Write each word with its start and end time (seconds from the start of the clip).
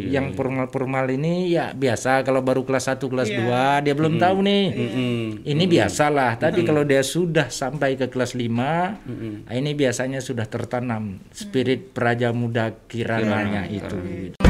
Yang 0.00 0.40
formal-formal 0.40 1.04
ini 1.20 1.52
ya 1.52 1.76
biasa 1.76 2.24
kalau 2.24 2.40
baru 2.40 2.64
kelas 2.64 2.96
1 2.96 3.12
kelas 3.12 3.28
Iya. 3.28 3.76
2 3.76 3.84
dia 3.84 3.92
belum 3.92 4.16
tahu 4.16 4.40
nih. 4.40 4.64
Mm-mm. 4.72 5.44
Ini 5.44 5.64
biasalah. 5.68 6.40
Tadi 6.40 6.64
kalau 6.64 6.80
dia 6.88 7.04
sudah 7.04 7.52
sampai 7.52 8.00
ke 8.00 8.08
kelas 8.08 8.32
5, 8.32 9.44
nah 9.44 9.52
ini 9.52 9.76
biasanya 9.76 10.24
sudah 10.24 10.48
tertanam 10.48 11.20
spirit 11.28 11.92
praja 11.92 12.32
muda 12.32 12.72
kirananya 12.88 13.68
itu. 13.68 14.32
Setiap 14.32 14.41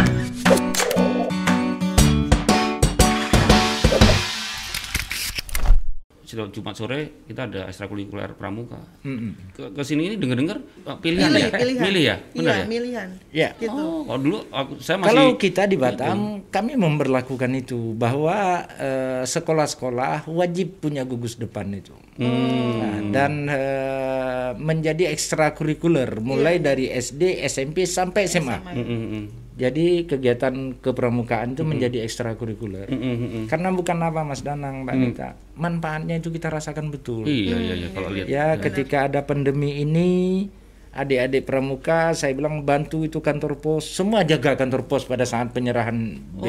Jumat 6.33 6.75
sore 6.75 7.25
kita 7.29 7.45
ada 7.45 7.69
ekstrakurikuler 7.69 8.33
pramuka. 8.35 8.81
Mm-mm. 9.05 9.53
Ke, 9.53 9.69
ke 9.73 9.83
sini 9.85 10.09
ini 10.09 10.17
dengar-dengar 10.17 10.65
pilihan 11.01 11.29
Milih, 11.29 11.43
ya? 11.43 11.51
pilihan. 11.53 11.83
Milih 11.85 12.03
ya? 12.03 12.17
Benar 12.33 12.43
Iya, 12.43 12.55
ya? 12.57 12.65
milihan. 12.67 13.09
Ya. 13.33 13.49
Gitu. 13.61 13.83
Oh, 13.83 14.03
kalau 14.09 14.21
dulu 14.21 14.39
aku, 14.49 14.73
saya 14.81 14.97
masih 15.01 15.09
Kalau 15.13 15.27
kita 15.37 15.63
di 15.69 15.77
Batam, 15.77 16.19
kami 16.49 16.73
memperlakukan 16.79 17.51
itu 17.53 17.93
bahwa 17.95 18.65
eh, 18.81 19.23
sekolah-sekolah 19.29 20.27
wajib 20.31 20.81
punya 20.81 21.05
gugus 21.05 21.37
depan 21.37 21.69
itu, 21.77 21.93
Nah, 22.17 23.01
dan 23.13 23.33
eh, 23.49 24.51
menjadi 24.57 25.13
ekstrakurikuler 25.13 26.21
mulai 26.21 26.59
dari 26.61 26.89
SD, 26.89 27.45
SMP 27.45 27.85
sampai 27.85 28.29
SMA. 28.29 28.59
Mm, 28.73 28.85
mm, 28.85 29.05
mm. 29.13 29.42
Jadi 29.53 30.09
kegiatan 30.09 30.81
kepramukaan 30.81 31.53
itu 31.53 31.63
menjadi 31.63 32.01
ekstrakurikuler. 32.09 32.89
Mm, 32.89 32.97
mm, 32.97 33.17
mm. 33.21 33.45
Karena 33.53 33.69
bukan 33.69 34.01
apa 34.01 34.25
Mas 34.25 34.41
Danang, 34.41 34.89
Mbak 34.89 34.95
Nita, 34.97 35.37
manfaatnya 35.61 36.17
itu 36.17 36.33
kita 36.33 36.49
rasakan 36.49 36.89
betul. 36.89 37.29
Iya, 37.29 37.57
iya, 37.61 37.75
iya. 37.77 37.89
Kalau 37.93 38.09
lihat 38.09 38.27
Ya, 38.33 38.47
ketika 38.57 39.13
ada 39.13 39.29
pandemi 39.29 39.85
ini, 39.85 40.49
adik-adik 40.97 41.45
pramuka, 41.45 42.17
saya 42.17 42.33
bilang 42.33 42.65
bantu 42.65 43.05
itu 43.05 43.21
kantor 43.21 43.61
pos, 43.61 43.93
semua 43.93 44.25
jaga 44.25 44.57
kantor 44.57 44.89
pos 44.89 45.05
pada 45.05 45.29
saat 45.29 45.53
penyerahan 45.53 46.17
B, 46.37 46.47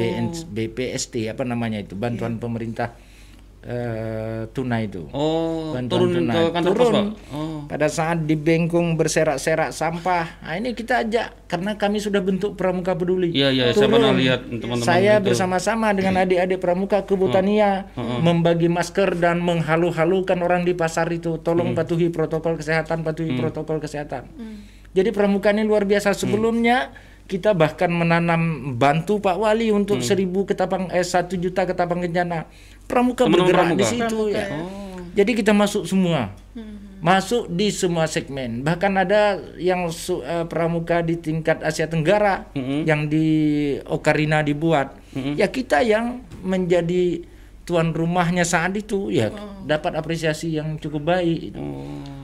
BN 0.00 0.32
BPST 0.52 1.28
apa 1.28 1.44
namanya 1.44 1.84
itu, 1.84 1.96
bantuan 1.96 2.40
pemerintah 2.40 2.96
eh, 3.62 4.42
tunai 4.50 4.90
itu. 4.90 5.06
Oh, 5.14 5.70
Bantuan 5.70 5.86
turun 5.88 6.10
tunai. 6.18 6.34
ke 6.34 6.42
kantor 6.50 6.72
pos, 6.74 6.82
Turun. 6.82 6.94
Pak. 6.94 7.06
Oh. 7.30 7.58
Pada 7.70 7.86
saat 7.86 8.18
di 8.26 8.34
bengkung 8.34 8.98
berserak-serak 8.98 9.70
sampah, 9.70 10.42
nah 10.42 10.54
ini 10.58 10.74
kita 10.74 11.06
ajak 11.06 11.46
karena 11.46 11.78
kami 11.78 12.02
sudah 12.02 12.18
bentuk 12.18 12.58
pramuka 12.58 12.98
peduli. 12.98 13.30
Iya, 13.30 13.54
iya, 13.54 13.64
saya 13.70 13.86
Turun. 13.86 14.02
pernah 14.02 14.12
lihat 14.18 14.40
teman-teman 14.50 14.82
Saya 14.82 15.14
gitu. 15.18 15.24
bersama-sama 15.30 15.94
dengan 15.94 16.14
adik-adik 16.20 16.58
pramuka 16.58 17.06
ke 17.06 17.14
Botania 17.14 17.86
membagi 17.96 18.66
masker 18.66 19.14
dan 19.16 19.38
menghalu-halukan 19.40 20.38
orang 20.42 20.66
di 20.66 20.74
pasar 20.74 21.06
itu. 21.14 21.38
Tolong 21.38 21.72
patuhi 21.78 22.10
protokol 22.10 22.58
kesehatan, 22.58 23.06
patuhi 23.06 23.38
protokol 23.38 23.78
kesehatan. 23.78 24.26
Jadi 24.92 25.08
pramuka 25.14 25.54
ini 25.54 25.64
luar 25.64 25.88
biasa. 25.88 26.12
Sebelumnya 26.12 26.92
kita 27.30 27.56
bahkan 27.56 27.88
menanam 27.88 28.74
bantu 28.76 29.16
Pak 29.22 29.40
Wali 29.40 29.72
untuk 29.72 30.04
seribu 30.04 30.44
ketapang 30.44 30.92
eh 30.92 31.00
satu 31.06 31.38
juta 31.40 31.64
ketapang 31.64 32.04
kencana. 32.04 32.44
Pramuka 32.92 33.24
Teman-teman 33.24 33.48
bergerak 33.48 33.66
di 33.72 33.76
pramuka? 33.80 33.88
situ 33.88 34.20
ya. 34.28 34.44
Oh. 34.52 34.68
Jadi 35.12 35.30
kita 35.32 35.52
masuk 35.52 35.88
semua. 35.88 36.36
Masuk 37.00 37.50
di 37.50 37.72
semua 37.72 38.04
segmen. 38.06 38.60
Bahkan 38.60 38.92
ada 38.94 39.34
yang 39.56 39.88
su- 39.88 40.22
eh, 40.22 40.44
pramuka 40.44 41.00
di 41.00 41.16
tingkat 41.16 41.58
Asia 41.60 41.88
Tenggara 41.88 42.52
yang 42.84 43.08
di 43.08 43.26
Ocarina 43.88 44.38
dibuat. 44.40 44.94
Ya 45.34 45.48
kita 45.48 45.80
yang 45.80 46.20
menjadi 46.40 47.24
tuan 47.62 47.90
rumahnya 47.90 48.42
saat 48.42 48.74
itu 48.74 49.08
ya 49.08 49.32
dapat 49.64 49.94
apresiasi 49.94 50.52
yang 50.52 50.76
cukup 50.76 51.10
baik. 51.10 51.50
itu. 51.50 51.62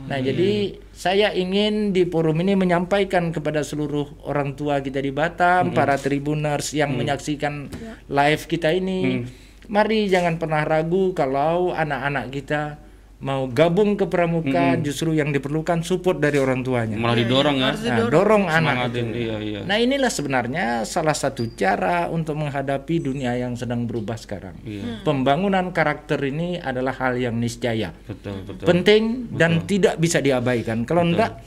Nah, 0.08 0.19
jadi 0.19 0.72
saya 0.88 1.30
ingin 1.30 1.92
di 1.92 2.08
forum 2.08 2.38
ini 2.38 2.56
menyampaikan 2.56 3.28
kepada 3.28 3.60
seluruh 3.60 4.08
orang 4.25 4.56
tua 4.56 4.80
kita 4.80 4.98
di 4.98 5.10
Batam, 5.10 5.70
para 5.70 6.00
tribuners 6.00 6.72
yang 6.72 6.97
menyaksikan 6.97 7.69
live 8.08 8.42
kita 8.47 8.72
ini, 8.72 9.28
mari 9.69 10.08
jangan 10.08 10.41
pernah 10.41 10.64
ragu 10.64 11.12
kalau 11.12 11.70
anak-anak 11.77 12.33
kita 12.33 12.62
mau 13.19 13.50
gabung 13.50 13.98
ke 13.98 14.06
pramuka, 14.06 14.78
justru 14.78 15.10
yang 15.10 15.34
diperlukan 15.34 15.82
support 15.82 16.22
dari 16.22 16.38
orang 16.38 16.62
tuanya. 16.62 16.94
Malah 16.94 17.19
didorong 17.19 17.56
ya. 17.59 17.75
Nah, 17.75 18.06
dorong 18.06 18.47
anak 18.47 18.94
Semangatin, 18.94 19.06
iya, 19.10 19.37
iya. 19.42 19.60
Nah 19.66 19.75
inilah 19.75 20.06
sebenarnya 20.06 20.87
salah 20.87 21.19
satu 21.19 21.50
cara 21.59 22.06
untuk 22.15 22.38
menghadapi 22.38 23.03
dunia 23.03 23.34
yang 23.34 23.59
sedang 23.59 23.91
berubah 23.91 24.15
sekarang. 24.15 24.54
Iya. 24.62 25.03
Pembangunan 25.03 25.75
karakter 25.75 26.22
ini 26.31 26.62
adalah 26.62 26.94
hal 26.94 27.19
yang 27.19 27.34
niscaya, 27.42 27.91
Betul, 28.06 28.47
betul. 28.47 28.65
penting 28.71 29.34
dan 29.34 29.66
tidak 29.66 29.98
bisa 29.98 30.22
diabaikan. 30.22 30.87
Kalau 30.87 31.03
enggak, 31.03 31.42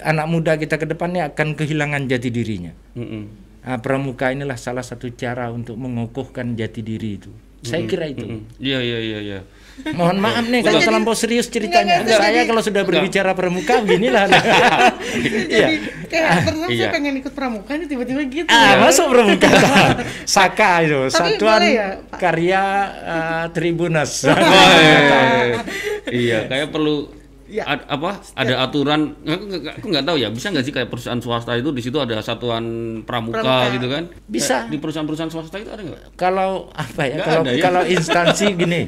anak 0.00 0.24
muda 0.24 0.56
kita 0.56 0.80
ke 0.80 0.88
depannya 0.88 1.36
akan 1.36 1.52
kehilangan 1.52 2.08
jati 2.08 2.32
dirinya. 2.32 2.72
Mm-mm. 2.96 3.24
Nah, 3.60 3.76
pramuka 3.76 4.32
inilah 4.32 4.56
salah 4.56 4.80
satu 4.80 5.12
cara 5.12 5.52
untuk 5.52 5.76
mengukuhkan 5.76 6.56
jati 6.56 6.80
diri 6.80 7.20
itu. 7.20 7.49
Saya 7.60 7.82
kira 7.84 8.08
itu. 8.08 8.24
Iya, 8.56 8.78
iya, 8.80 8.98
iya, 9.00 9.18
iya. 9.20 9.40
Mohon 9.96 10.18
maaf 10.20 10.44
nih 10.44 10.60
kalau 10.60 10.80
terlampau 10.80 11.16
serius 11.16 11.48
ceritanya. 11.48 12.04
Enggak, 12.04 12.20
enggak, 12.20 12.20
Saya 12.20 12.40
kalau 12.44 12.62
sudah 12.64 12.82
berbicara 12.84 13.30
pramuka 13.32 13.74
beginilah. 13.84 14.24
Iya. 15.50 15.66
Jadi 15.66 15.74
kayak 16.06 16.28
pernah 16.46 16.66
Iya. 16.68 16.78
saya 16.78 16.94
pengen 16.94 17.14
ikut 17.20 17.32
pramuka 17.34 17.72
nih 17.76 17.86
tiba-tiba 17.88 18.22
gitu. 18.28 18.48
Ah, 18.52 18.78
masuk 18.80 19.06
pramuka. 19.10 19.48
Saka 20.36 20.84
itu, 20.84 21.00
Tapi 21.08 21.16
Satuan 21.16 21.60
ya, 21.64 21.88
Pak? 22.08 22.18
Karya 22.20 22.62
eh, 22.92 23.44
Tribunas. 23.52 24.12
Oh, 24.28 24.36
iya, 24.36 24.98
iya. 25.00 25.58
iya, 26.10 26.38
kayak 26.46 26.68
perlu 26.70 27.19
Ya. 27.50 27.66
ad- 27.66 27.82
apa? 27.84 28.22
Ada 28.32 28.62
aturan. 28.62 29.18
Aku 29.20 29.44
nggak- 29.44 29.74
aku 29.76 29.86
nggak 29.90 30.06
tahu 30.06 30.16
ya. 30.16 30.30
Bisa 30.30 30.48
nggak 30.48 30.62
sih 30.62 30.70
kayak 30.70 30.86
perusahaan 30.86 31.18
swasta 31.18 31.58
itu 31.58 31.74
di 31.74 31.82
situ 31.82 31.98
ada 31.98 32.22
satuan 32.22 32.62
pramuka, 33.02 33.42
Pramuka. 33.42 33.74
gitu 33.74 33.86
kan? 33.90 34.04
Bisa. 34.24 34.70
Di 34.70 34.78
perusahaan-perusahaan 34.78 35.28
swasta 35.28 35.58
itu 35.58 35.66
ada 35.68 35.82
nggak? 35.82 36.14
kalau 36.14 36.70
apa 36.70 37.02
ya? 37.04 37.16
Kalau 37.20 37.42
ada 37.42 37.50
ya? 37.50 37.60
kalau 37.60 37.82
instansi 37.94 38.46
gini, 38.54 38.86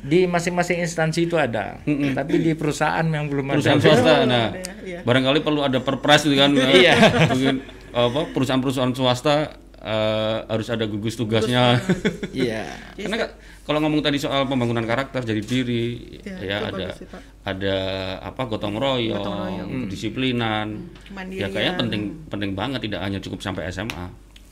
di 0.00 0.24
masing-masing 0.24 0.80
instansi 0.80 1.24
itu 1.24 1.36
ada, 1.36 1.84
tapi 2.14 2.40
di 2.40 2.56
perusahaan 2.56 3.04
yang 3.04 3.28
belum 3.28 3.52
ada. 3.52 3.54
Perusahaan 3.60 3.80
swasta. 3.80 4.12
Nah, 4.24 4.46
ada, 4.48 4.62
iya. 4.80 5.00
barangkali 5.04 5.38
perlu 5.40 5.60
ada 5.60 5.78
perpres 5.78 6.24
gitu 6.24 6.34
kan? 6.34 6.56
Iya. 6.56 6.94
Mungkin 7.28 7.56
apa? 7.92 8.20
Perusahaan-perusahaan 8.32 8.92
swasta 8.92 9.34
eh, 9.76 10.38
harus 10.48 10.68
ada 10.68 10.88
gugus 10.88 11.12
tugasnya. 11.14 11.84
Iya. 12.32 12.64
Karena 12.96 13.16
ka- 13.20 13.34
kalau 13.64 13.80
ngomong 13.80 14.00
tadi 14.00 14.16
soal 14.16 14.44
pembangunan 14.44 14.84
karakter 14.84 15.24
jadi 15.24 15.40
diri, 15.40 16.20
Ya, 16.20 16.36
ya, 16.38 16.56
itu 16.60 16.68
ada 16.68 16.84
bagus 16.84 16.98
ada 17.42 17.76
apa 18.20 18.42
gotong 18.44 18.76
royong, 18.76 19.16
Gotong 19.16 19.36
royong. 19.40 19.68
kedisiplinan, 19.88 20.66
ya 20.70 21.08
Kemandirian. 21.08 21.48
kayaknya 21.48 21.74
penting 21.76 22.02
penting 22.28 22.50
banget 22.52 22.80
tidak 22.84 23.00
hanya 23.00 23.18
cukup 23.18 23.40
sampai 23.40 23.68
SMA 23.68 24.06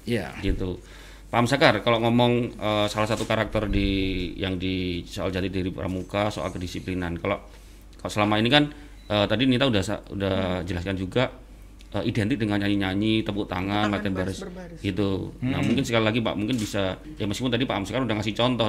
Iya. 0.04 0.32
gitu. 0.40 0.80
Pak 1.28 1.44
Sakar, 1.46 1.80
kalau 1.80 2.00
ngomong 2.00 2.32
eh, 2.54 2.86
salah 2.88 3.08
satu 3.08 3.24
karakter 3.24 3.64
di 3.66 3.88
yang 4.34 4.56
di 4.56 5.00
soal 5.02 5.28
jati 5.28 5.48
diri 5.48 5.68
pramuka 5.68 6.28
soal 6.28 6.48
kedisiplinan, 6.48 7.16
kalau 7.16 7.40
kalau 7.96 8.10
selama 8.10 8.36
ini 8.36 8.48
kan 8.48 8.68
eh, 9.08 9.24
tadi 9.24 9.44
Nita 9.44 9.64
udah 9.64 9.80
udah 10.12 10.36
jelaskan 10.62 10.96
juga 10.96 11.32
eh, 11.92 12.04
identik 12.04 12.36
dengan 12.36 12.56
nyanyi-nyanyi, 12.58 13.20
tepuk 13.20 13.44
tangan, 13.44 13.86
Tangan 13.86 13.92
latihan 13.92 14.14
baris 14.14 14.38
baris, 14.42 14.80
gitu. 14.80 15.32
Nah 15.38 15.60
mungkin 15.60 15.82
sekali 15.82 16.04
lagi 16.04 16.18
Pak 16.18 16.34
mungkin 16.34 16.56
bisa 16.56 16.82
ya 17.14 17.24
meskipun 17.24 17.48
tadi 17.48 17.64
Pak 17.64 17.76
Amsakar 17.78 18.02
udah 18.02 18.16
ngasih 18.16 18.32
contoh 18.32 18.66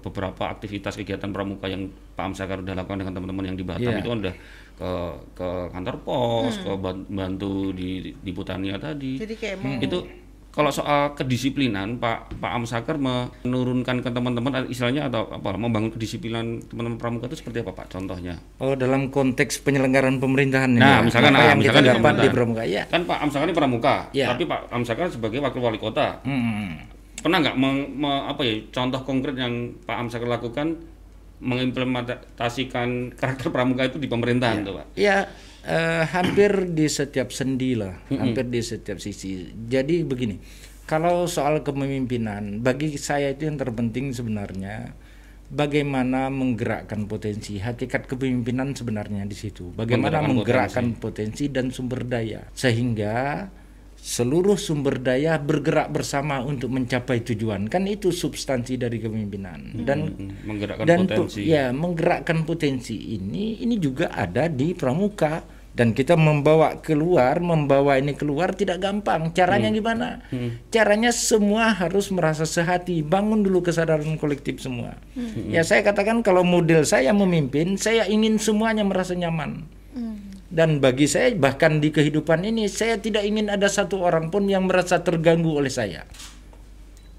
beberapa 0.00 0.42
aktivitas 0.48 0.94
kegiatan 0.94 1.30
pramuka 1.30 1.66
yang 1.66 1.86
Pak 2.12 2.24
Amsakar 2.24 2.60
udah 2.60 2.74
lakukan 2.74 2.98
dengan 2.98 3.14
teman-teman 3.14 3.44
yang 3.46 3.56
di 3.56 3.64
Batam 3.64 3.90
Iya. 3.90 4.00
itu 4.00 4.08
kan 4.08 4.18
udah 4.20 4.34
ke 4.74 4.90
ke 5.32 5.48
kantor 5.70 5.96
pos, 6.02 6.54
ke 6.58 6.70
ban- 6.74 7.06
bantu 7.06 7.70
di 7.70 8.10
di 8.10 8.30
Putania 8.30 8.74
tadi. 8.74 9.16
Jadi 9.16 9.34
kayak 9.34 9.56
mau 9.58 9.78
Itu 9.78 9.98
kalau 10.54 10.70
soal 10.70 11.12
kedisiplinan 11.12 11.98
Pak 11.98 12.38
Pak 12.38 12.52
Amsakar 12.54 12.94
menurunkan 12.94 13.98
ke 13.98 14.08
teman-teman 14.08 14.70
istilahnya 14.70 15.10
atau 15.10 15.26
apa 15.26 15.58
membangun 15.58 15.90
kedisiplinan 15.90 16.62
teman-teman 16.64 16.94
pramuka 16.94 17.26
itu 17.26 17.42
seperti 17.42 17.60
apa 17.60 17.74
Pak 17.74 17.90
contohnya? 17.90 18.38
Oh, 18.62 18.78
dalam 18.78 19.10
konteks 19.10 19.58
penyelenggaraan 19.60 20.22
pemerintahan 20.22 20.70
ini 20.70 20.78
Nah, 20.78 21.02
ya? 21.02 21.02
misalkan, 21.02 21.34
apa 21.34 21.36
nah, 21.36 21.48
yang 21.50 21.58
misalkan 21.58 21.82
kita 21.82 21.90
di 21.90 21.98
dapat 21.98 22.14
di 22.16 22.28
pramuka 22.30 22.62
ya. 22.62 22.82
Kan 22.86 23.02
Pak 23.02 23.18
Amsakar 23.18 23.44
ini 23.44 23.54
pramuka, 23.54 23.94
Iya. 24.14 24.26
tapi 24.30 24.42
Pak 24.46 24.60
Amsakar 24.70 25.06
sebagai 25.10 25.38
wakil 25.42 25.58
wali 25.60 25.78
kota 25.82 26.22
Hmm. 26.22 26.86
pernah 27.18 27.42
nggak 27.42 27.56
me- 27.58 27.88
apa 28.30 28.42
ya 28.44 28.54
contoh 28.70 29.00
konkret 29.02 29.34
yang 29.34 29.74
Pak 29.82 29.96
Amsakar 29.96 30.30
lakukan 30.30 30.78
mengimplementasikan 31.42 33.14
karakter 33.14 33.48
pramuka 33.50 33.88
itu 33.88 33.98
di 33.98 34.08
pemerintahan 34.10 34.62
tuh 34.62 34.74
Pak? 34.80 34.86
Ya, 34.98 35.30
eh, 35.66 36.04
hampir 36.08 36.70
di 36.70 36.86
setiap 36.86 37.34
sendi 37.34 37.74
lah, 37.74 37.94
hampir 38.10 38.46
di 38.46 38.60
setiap 38.62 39.02
sisi. 39.02 39.50
Jadi 39.50 40.04
begini, 40.06 40.38
kalau 40.84 41.24
soal 41.24 41.64
kepemimpinan, 41.64 42.60
bagi 42.60 42.94
saya 43.00 43.32
itu 43.32 43.48
yang 43.48 43.56
terpenting 43.56 44.12
sebenarnya 44.12 44.92
bagaimana 45.54 46.28
menggerakkan 46.28 47.06
potensi. 47.06 47.56
Hakikat 47.62 48.10
kepemimpinan 48.10 48.74
sebenarnya 48.74 49.24
di 49.24 49.36
situ. 49.36 49.72
Bagaimana 49.72 50.20
Menggerakkan 50.20 50.28
menggerakkan 50.28 50.86
potensi 51.00 51.48
dan 51.48 51.70
sumber 51.70 52.04
daya 52.04 52.44
sehingga 52.52 53.48
seluruh 54.04 54.60
sumber 54.60 55.00
daya 55.00 55.40
bergerak 55.40 55.88
bersama 55.88 56.44
untuk 56.44 56.68
mencapai 56.68 57.24
tujuan. 57.24 57.72
Kan 57.72 57.88
itu 57.88 58.12
substansi 58.12 58.76
dari 58.76 59.00
kepemimpinan. 59.00 59.72
Dan 59.80 60.12
menggerakkan 60.44 60.84
dan 60.84 61.08
potensi. 61.08 61.48
ya 61.48 61.72
menggerakkan 61.72 62.44
potensi 62.44 63.16
ini 63.16 63.64
ini 63.64 63.80
juga 63.80 64.12
ada 64.12 64.44
di 64.52 64.76
pramuka 64.76 65.40
dan 65.74 65.90
kita 65.90 66.14
membawa 66.14 66.78
keluar, 66.78 67.42
membawa 67.42 67.98
ini 67.98 68.14
keluar 68.14 68.54
tidak 68.54 68.78
gampang. 68.78 69.34
Caranya 69.34 69.72
gimana? 69.74 70.22
Caranya 70.70 71.10
semua 71.10 71.74
harus 71.74 72.14
merasa 72.14 72.46
sehati, 72.46 73.02
bangun 73.02 73.42
dulu 73.42 73.64
kesadaran 73.64 74.20
kolektif 74.20 74.62
semua. 74.62 75.00
Ya 75.50 75.66
saya 75.66 75.82
katakan 75.82 76.22
kalau 76.22 76.46
model 76.46 76.86
saya 76.86 77.10
memimpin, 77.10 77.74
saya 77.74 78.06
ingin 78.06 78.38
semuanya 78.38 78.86
merasa 78.86 79.18
nyaman. 79.18 79.66
Dan 80.54 80.78
bagi 80.78 81.10
saya 81.10 81.34
bahkan 81.34 81.82
di 81.82 81.90
kehidupan 81.90 82.46
ini 82.46 82.70
saya 82.70 82.94
tidak 83.02 83.26
ingin 83.26 83.50
ada 83.50 83.66
satu 83.66 84.06
orang 84.06 84.30
pun 84.30 84.46
yang 84.46 84.70
merasa 84.70 85.02
terganggu 85.02 85.50
oleh 85.50 85.72
saya. 85.72 86.06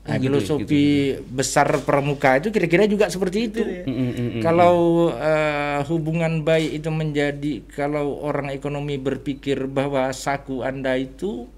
Nah, 0.06 0.22
gitu 0.22 0.38
ya, 0.38 0.38
filosofi 0.38 0.86
besar 1.34 1.82
pramuka 1.82 2.38
itu 2.38 2.54
kira-kira 2.54 2.86
juga 2.86 3.10
seperti 3.10 3.38
itu. 3.50 3.62
Mm, 3.66 3.90
mm, 3.90 3.92
mm, 3.92 4.30
mm. 4.38 4.42
Kalau 4.46 4.76
eh, 5.12 5.82
hubungan 5.90 6.46
baik 6.46 6.78
itu 6.78 6.90
menjadi 6.94 7.66
kalau 7.74 8.22
orang 8.22 8.54
ekonomi 8.54 9.02
berpikir 9.02 9.66
bahwa 9.66 10.14
saku 10.14 10.62
Anda 10.62 10.96
itu 10.96 11.50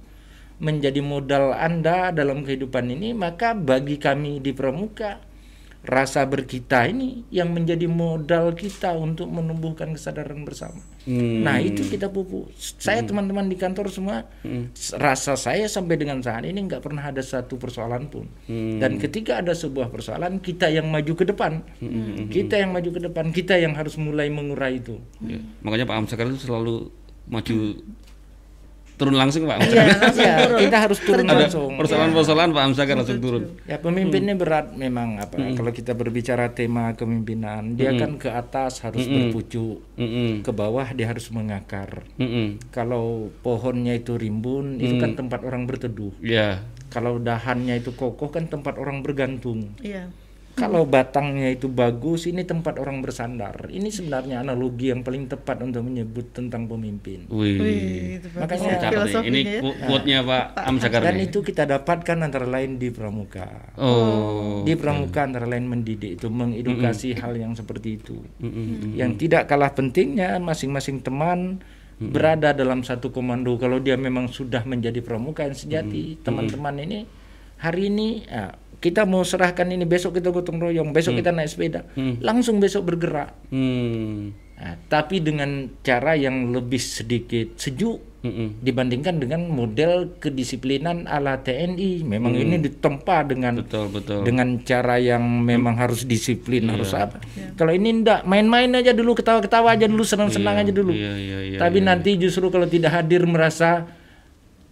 menjadi 0.63 1.03
modal 1.03 1.53
Anda 1.53 2.15
dalam 2.15 2.47
kehidupan 2.47 2.87
ini, 2.89 3.11
maka 3.13 3.51
bagi 3.53 3.99
kami 3.99 4.39
di 4.41 4.55
pramuka 4.55 5.26
rasa 5.87 6.27
berkita 6.27 6.83
ini 6.83 7.23
yang 7.31 7.55
menjadi 7.55 7.87
modal 7.87 8.51
kita 8.51 8.91
untuk 8.91 9.31
menumbuhkan 9.31 9.95
kesadaran 9.95 10.43
bersama. 10.43 10.83
Hmm. 11.07 11.47
Nah, 11.47 11.63
itu 11.63 11.87
kita 11.87 12.11
pupuk. 12.11 12.51
Saya 12.59 13.07
teman-teman 13.07 13.47
di 13.47 13.55
kantor 13.55 13.87
semua 13.87 14.27
s- 14.75 14.91
rasa 14.93 15.39
saya 15.39 15.63
sampai 15.65 15.95
dengan 15.95 16.19
saat 16.19 16.43
ini 16.43 16.59
nggak 16.59 16.83
pernah 16.83 17.07
ada 17.07 17.23
satu 17.23 17.55
persoalan 17.55 18.11
pun. 18.11 18.27
Dan 18.51 18.99
ketika 18.99 19.39
ada 19.39 19.55
sebuah 19.55 19.87
persoalan, 19.87 20.43
kita 20.43 20.67
yang 20.67 20.91
maju 20.91 21.13
ke 21.15 21.23
depan. 21.23 21.63
Kita 22.27 22.59
yang 22.59 22.75
maju 22.75 22.89
ke 22.91 23.01
depan, 23.01 23.25
kita 23.31 23.55
yang 23.55 23.71
harus 23.71 23.95
mulai 23.95 24.27
mengurai 24.27 24.83
itu. 24.83 24.99
Ya, 25.23 25.39
Makanya 25.63 25.87
Pak 25.87 25.95
Amsakar 26.03 26.27
itu 26.27 26.43
selalu 26.43 26.91
maju 27.27 27.57
turun 28.97 29.13
langsung 29.13 29.45
Pak. 29.45 29.57
Iya, 29.61 29.83
langsung 29.93 30.25
Ya, 30.25 30.35
kita 30.57 30.77
harus 30.81 30.99
turun. 30.99 31.25
Ada 31.29 31.45
langsung. 31.45 31.77
persoalan-persoalan 31.77 32.49
Pak 32.49 32.63
Amsakar 32.65 32.95
langsung 32.97 33.21
turun. 33.21 33.43
Ya 33.63 33.77
pemimpinnya 33.77 34.33
berat 34.33 34.73
memang 34.73 35.21
apa 35.21 35.37
kalau 35.53 35.69
kita 35.69 35.93
berbicara 35.93 36.49
tema 36.51 36.91
kepemimpinan 36.91 37.77
dia 37.77 37.93
kan 37.93 38.17
ke 38.17 38.27
atas 38.27 38.81
harus 38.81 39.05
berpucuk 39.05 39.85
Mm-mm. 39.95 40.41
ke 40.41 40.51
bawah 40.51 40.89
dia 40.91 41.07
harus 41.07 41.29
mengakar. 41.29 42.03
Mm-mm. 42.17 42.57
kalau 42.73 43.29
pohonnya 43.39 43.93
itu 43.93 44.17
rimbun 44.17 44.81
itu 44.81 44.97
kan 44.97 45.13
tempat 45.13 45.45
orang 45.45 45.63
berteduh. 45.63 46.11
Ya. 46.19 46.65
kalau 46.87 47.19
dahannya 47.19 47.77
itu 47.77 47.91
kokoh 47.93 48.31
kan 48.31 48.47
tempat 48.47 48.79
orang 48.79 49.03
bergantung. 49.05 49.75
Iya. 49.77 50.09
Kalau 50.57 50.89
batangnya 50.89 51.53
itu 51.53 51.69
bagus 51.69 52.25
ini 52.25 52.41
tempat 52.41 52.81
orang 52.81 53.05
bersandar. 53.05 53.69
Ini 53.69 53.93
sebenarnya 53.93 54.41
analogi 54.41 54.89
yang 54.89 55.05
paling 55.05 55.29
tepat 55.29 55.61
untuk 55.61 55.85
menyebut 55.85 56.33
tentang 56.33 56.65
pemimpin. 56.65 57.29
Wih. 57.29 57.61
Wih, 57.61 58.17
Makanya- 58.33 58.81
ya 58.81 58.89
nih. 58.89 59.29
Ini 59.29 59.41
ya. 59.45 59.61
qu- 59.61 59.77
quote-nya 59.85 60.19
Pak 60.25 60.45
Amsakar 60.57 61.05
dan 61.05 61.21
itu 61.21 61.45
kita 61.45 61.69
dapatkan 61.69 62.17
antara 62.25 62.49
lain 62.49 62.81
di 62.81 62.89
pramuka. 62.89 63.69
Oh. 63.77 64.65
di 64.65 64.73
pramuka 64.73 65.23
antara 65.23 65.45
lain 65.45 65.69
mendidik 65.69 66.17
itu 66.17 66.27
mengedukasi 66.27 67.13
hal 67.21 67.37
yang 67.37 67.53
seperti 67.53 68.01
itu. 68.01 68.17
Mm-mm. 68.41 68.97
yang 68.97 69.13
tidak 69.15 69.45
kalah 69.45 69.71
pentingnya 69.71 70.41
masing-masing 70.41 71.05
teman 71.05 71.61
berada 71.97 72.53
dalam 72.53 72.81
satu 72.81 73.13
komando. 73.13 73.57
Kalau 73.57 73.77
dia 73.77 73.93
memang 73.93 74.29
sudah 74.29 74.65
menjadi 74.65 75.01
pramuka 75.05 75.45
yang 75.45 75.53
sejati 75.53 76.17
teman-teman 76.21 76.81
ini 76.81 76.99
hari 77.57 77.89
ini 77.89 78.25
ah, 78.29 78.53
kita 78.77 79.09
mau 79.09 79.25
serahkan 79.25 79.65
ini 79.73 79.89
besok 79.89 80.21
kita 80.21 80.29
gotong 80.29 80.61
royong 80.61 80.93
besok 80.93 81.17
kita 81.17 81.33
naik 81.33 81.49
sepeda. 81.49 81.81
Langsung 82.21 82.61
besok 82.61 82.93
bergerak. 82.93 83.33
Hmm. 83.49 84.37
Nah, 84.57 84.73
tapi 84.89 85.21
dengan 85.21 85.69
cara 85.85 86.17
yang 86.17 86.49
lebih 86.49 86.81
sedikit 86.81 87.61
sejuk 87.61 88.01
Mm-mm. 88.25 88.57
dibandingkan 88.65 89.21
dengan 89.21 89.45
model 89.53 90.17
kedisiplinan 90.17 91.05
ala 91.05 91.37
TNI 91.45 92.01
memang 92.01 92.33
ini 92.33 92.57
ditempa 92.65 93.21
dengan 93.29 93.61
Betul 93.61 93.93
betul. 93.93 94.25
dengan 94.25 94.57
cara 94.65 94.97
yang 94.97 95.21
memang 95.45 95.77
harus 95.77 96.09
disiplin 96.09 96.65
harus 96.73 96.89
apa. 96.97 97.21
Kalau 97.53 97.69
ini 97.69 98.01
ndak 98.01 98.25
main-main 98.25 98.73
aja 98.73 98.97
dulu 98.97 99.13
ketawa-ketawa 99.13 99.77
aja 99.77 99.85
dulu 99.85 100.01
senang-senang 100.01 100.65
aja 100.65 100.73
dulu. 100.73 100.89
Iya 100.89 101.13
iya 101.21 101.39
iya. 101.53 101.57
tapi 101.61 101.77
nanti 101.85 102.17
justru 102.17 102.49
kalau 102.49 102.65
tidak 102.65 102.97
hadir 102.97 103.29
merasa 103.29 103.85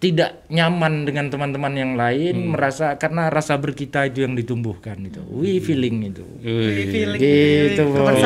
tidak 0.06 0.46
nyaman 0.54 1.02
dengan 1.02 1.34
teman-teman 1.34 1.74
yang 1.74 1.92
lain 1.98 2.36
Hmm. 2.38 2.50
merasa 2.54 2.94
karena 3.02 3.34
rasa 3.34 3.58
berkita 3.58 4.06
itu 4.06 4.22
yang 4.22 4.38
ditumbuhkan 4.38 5.02
itu. 5.02 5.18
We 5.34 5.58
feeling 5.58 6.14
itu. 6.14 6.22
Wih. 6.46 6.86
feeling. 6.94 7.22
Gitu, 7.26 7.84
bos. 7.90 8.22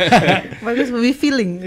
bagus 0.64 0.88
we 0.88 1.12
feeling. 1.12 1.60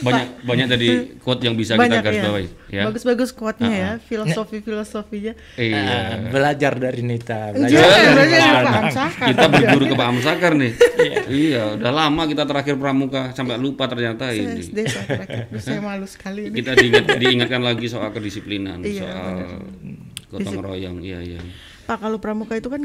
Banyak 0.00 0.26
banyak 0.40 0.66
tadi 0.72 0.88
quote 1.20 1.44
yang 1.44 1.52
bisa 1.52 1.76
banyak 1.76 2.00
kita 2.00 2.06
garis 2.06 2.16
ya 2.16 2.24
bawahi. 2.24 2.46
ya. 2.48 2.52
Bagus-bagus 2.68 3.30
quote-nya 3.30 3.72
ya 3.72 3.90
filosofi 3.98 4.60
filosofinya 4.60 5.32
Iya. 5.54 5.76
Ah, 5.78 6.14
belajar 6.28 6.72
dari 6.74 7.00
Nita 7.00 7.50
jangan 7.50 7.64
belajar 7.64 7.80
dari 7.80 8.12
belajar 8.12 8.12
Mas 8.12 8.28
dari 8.28 8.38
Danang. 8.38 8.64
paham 8.64 8.88
sakar 8.90 9.26
Kita 9.26 9.44
berguru 9.48 9.84
ke 9.84 9.94
Pak 9.94 10.06
Amsakar 10.06 10.52
nih. 10.54 10.72
iya, 11.28 11.62
udah 11.74 11.92
lama 11.92 12.22
kita 12.24 12.42
terakhir 12.44 12.74
pramuka 12.76 13.22
sampai 13.32 13.56
lupa 13.56 13.84
ternyata 13.84 14.28
saya 14.28 14.44
ini. 14.52 14.62
SD 14.62 14.78
saya 15.58 15.80
malu 15.80 16.04
sekali 16.04 16.40
ini 16.46 16.54
Kita 16.54 16.72
diingat, 16.74 17.04
diingatkan 17.16 17.62
lagi 17.62 17.86
soal 17.86 18.10
kedisiplinan, 18.10 18.80
Iya, 18.80 19.00
soal 19.02 19.34
gotong 20.28 20.60
royong. 20.60 20.98
Iya, 21.00 21.18
iya. 21.24 21.40
Pak 21.84 21.98
kalau 21.98 22.20
pramuka 22.20 22.52
itu 22.52 22.68
kan 22.68 22.84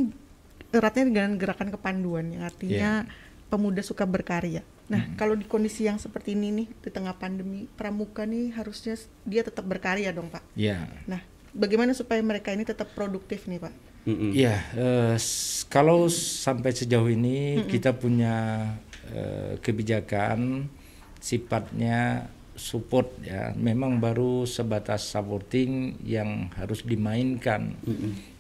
eratnya 0.70 1.04
dengan 1.06 1.30
gerakan 1.36 1.70
kepanduan 1.70 2.32
yang 2.32 2.44
artinya 2.44 3.04
pemuda 3.48 3.84
suka 3.84 4.04
berkarya. 4.04 4.64
Nah, 4.92 5.16
kalau 5.16 5.34
di 5.34 5.48
kondisi 5.48 5.88
yang 5.88 5.96
seperti 5.96 6.36
ini 6.36 6.52
nih 6.52 6.68
di 6.70 6.90
tengah 6.92 7.16
pandemi, 7.16 7.66
pramuka 7.72 8.28
nih 8.28 8.52
harusnya 8.54 9.00
dia 9.24 9.42
tetap 9.42 9.64
berkarya 9.64 10.12
dong, 10.12 10.28
Pak. 10.28 10.44
ya 10.54 10.86
Nah, 11.08 11.24
bagaimana 11.56 11.96
supaya 11.96 12.20
mereka 12.20 12.52
ini 12.52 12.68
tetap 12.68 12.92
produktif 12.92 13.48
nih, 13.48 13.64
Pak? 13.64 13.74
Mm-mm. 14.04 14.36
Ya, 14.36 14.60
eh, 14.76 15.16
s- 15.16 15.64
kalau 15.72 16.12
sampai 16.12 16.76
sejauh 16.76 17.08
ini 17.08 17.64
kita 17.72 17.96
punya 17.96 18.68
eh, 19.08 19.56
kebijakan 19.60 20.68
sifatnya 21.20 22.28
support 22.54 23.08
ya, 23.24 23.56
memang 23.56 23.98
baru 23.98 24.44
sebatas 24.44 25.08
supporting 25.08 25.98
yang 26.04 26.52
harus 26.54 26.84
dimainkan. 26.84 27.74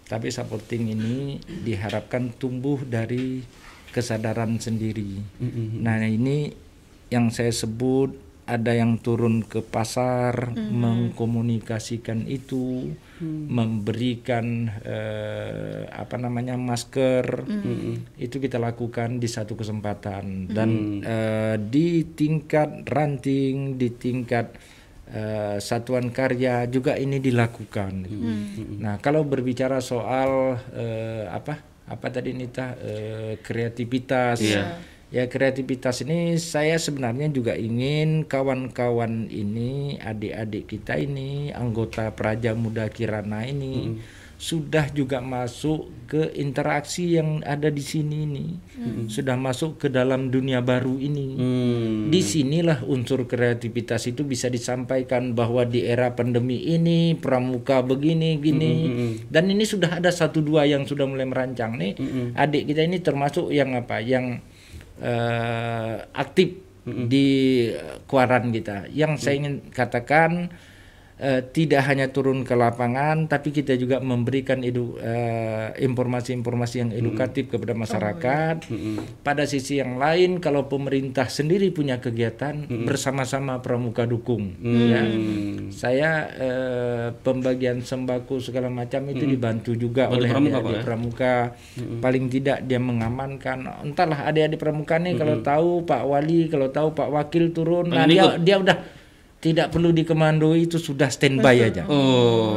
Tapi 0.03 0.27
supporting 0.29 0.91
ini 0.91 1.17
diharapkan 1.41 2.29
tumbuh 2.35 2.83
dari 2.83 3.41
kesadaran 3.93 4.57
sendiri. 4.57 5.21
Nah, 5.79 6.01
ini 6.01 6.49
yang 7.13 7.29
saya 7.29 7.53
sebut 7.53 8.33
ada 8.43 8.75
yang 8.75 8.99
turun 8.99 9.39
ke 9.47 9.63
pasar 9.63 10.51
mengkomunikasikan 10.51 12.27
itu 12.27 12.91
memberikan 13.47 14.67
eh, 14.83 15.87
apa 15.87 16.19
namanya 16.19 16.59
masker. 16.59 17.47
Itu 18.19 18.43
kita 18.43 18.59
lakukan 18.59 19.23
di 19.23 19.31
satu 19.31 19.55
kesempatan. 19.55 20.51
Dan 20.51 20.99
eh, 20.99 21.55
di 21.55 22.03
tingkat 22.03 22.83
ranting 22.83 23.79
di 23.79 23.95
tingkat 23.95 24.51
eh, 25.07 25.55
satuan 25.63 26.11
karya 26.11 26.67
juga 26.67 26.99
ini 26.99 27.23
dilakukan. 27.23 27.93
Nah 28.83 28.99
kalau 28.99 29.23
berbicara 29.23 29.79
soal 29.79 30.59
eh, 30.75 31.31
apa 31.31 31.72
apa 31.87 32.07
tadi 32.09 32.31
Nita 32.31 32.75
eh, 32.79 33.39
kreativitas 33.43 34.39
Iya. 34.39 34.63
Ya 35.13 35.29
kreativitas 35.29 36.01
ini 36.01 36.41
saya 36.41 36.73
sebenarnya 36.81 37.29
juga 37.29 37.53
ingin 37.53 38.25
kawan-kawan 38.25 39.29
ini, 39.29 40.01
adik-adik 40.01 40.65
kita 40.73 40.97
ini, 40.97 41.53
anggota 41.53 42.09
Praja 42.09 42.57
Muda 42.57 42.89
Kirana 42.89 43.45
ini 43.45 44.01
sudah 44.37 44.91
juga 44.91 45.23
masuk 45.23 45.87
ke 46.09 46.35
interaksi 46.35 47.15
yang 47.15 47.39
ada 47.47 47.71
di 47.71 47.79
sini 47.79 48.27
ini, 48.27 48.45
sudah 49.07 49.39
masuk 49.39 49.79
ke 49.79 49.87
dalam 49.87 50.29
dunia 50.29 50.59
baru 50.59 50.99
ini. 50.99 51.27
Hmm. 51.39 52.11
Di 52.11 52.19
sinilah 52.19 52.83
unsur 52.83 53.23
kreativitas 53.23 54.03
itu 54.09 54.27
bisa 54.27 54.51
disampaikan 54.51 55.31
bahwa 55.31 55.63
di 55.63 55.87
era 55.87 56.11
pandemi 56.11 56.59
ini 56.75 57.15
pramuka 57.15 57.79
begini 57.81 58.35
gini. 58.37 58.73
Dan 59.31 59.47
ini 59.47 59.63
sudah 59.63 60.03
ada 60.03 60.11
satu 60.11 60.43
dua 60.43 60.67
yang 60.67 60.83
sudah 60.83 61.07
mulai 61.07 61.23
merancang 61.23 61.79
nih. 61.79 61.95
Adik 62.35 62.67
kita 62.67 62.83
ini 62.83 62.99
termasuk 62.99 63.47
yang 63.49 63.79
apa? 63.79 64.03
Yang 64.03 64.43
eh, 64.99 65.95
aktif 66.13 66.59
di 66.83 67.27
eh, 67.71 67.97
kuaran 68.05 68.51
kita. 68.51 68.91
Yang 68.91 69.11
saya 69.23 69.35
ingin 69.39 69.55
katakan 69.71 70.51
eh, 71.19 71.41
tidak 71.45 71.85
hanya 71.89 72.09
turun 72.09 72.41
ke 72.45 72.53
lapangan, 72.57 73.29
tapi 73.29 73.53
kita 73.53 73.77
juga 73.77 74.01
memberikan 74.01 74.61
edu, 74.65 74.97
eh, 74.97 75.75
informasi-informasi 75.81 76.75
yang 76.81 76.91
edukatif 76.93 77.49
kepada 77.53 77.73
masyarakat. 77.77 78.65
Pada 79.21 79.43
sisi 79.45 79.77
yang 79.77 80.01
lain, 80.01 80.41
kalau 80.41 80.65
pemerintah 80.65 81.29
sendiri 81.29 81.69
punya 81.69 82.01
kegiatan 82.01 82.65
bersama-sama 82.85 83.61
pramuka 83.61 84.07
dukung, 84.09 84.57
ya. 84.63 85.03
Saya 85.73 86.09
eh, 86.33 87.07
pembagian 87.13 87.81
sembako 87.81 88.39
segala 88.41 88.69
macam 88.69 89.09
itu 89.09 89.25
dibantu 89.25 89.73
juga 89.73 90.07
Bantu 90.09 90.17
oleh 90.21 90.29
pramuka, 90.29 90.47
adik-adik 90.53 90.77
ya? 90.77 90.83
pramuka. 90.85 91.35
Paling 92.01 92.25
tidak 92.29 92.57
dia 92.65 92.79
mengamankan. 92.81 93.57
Entahlah 93.83 94.29
adik-adik 94.29 94.59
pramuka 94.61 94.95
nih 95.01 95.13
kalau 95.17 95.41
tahu 95.41 95.69
Pak 95.83 96.03
Wali, 96.05 96.47
kalau 96.47 96.67
tahu 96.69 96.93
Pak 96.93 97.09
Wakil 97.09 97.53
turun, 97.55 97.89
nah 97.89 98.05
dia 98.05 98.37
dia 98.39 98.57
udah 98.59 99.02
tidak 99.43 99.75
perlu 99.75 99.91
dikomandoi 99.91 100.71
itu 100.71 100.79
sudah 100.79 101.11
standby 101.11 101.67
aja. 101.67 101.83
Oh. 101.91 102.55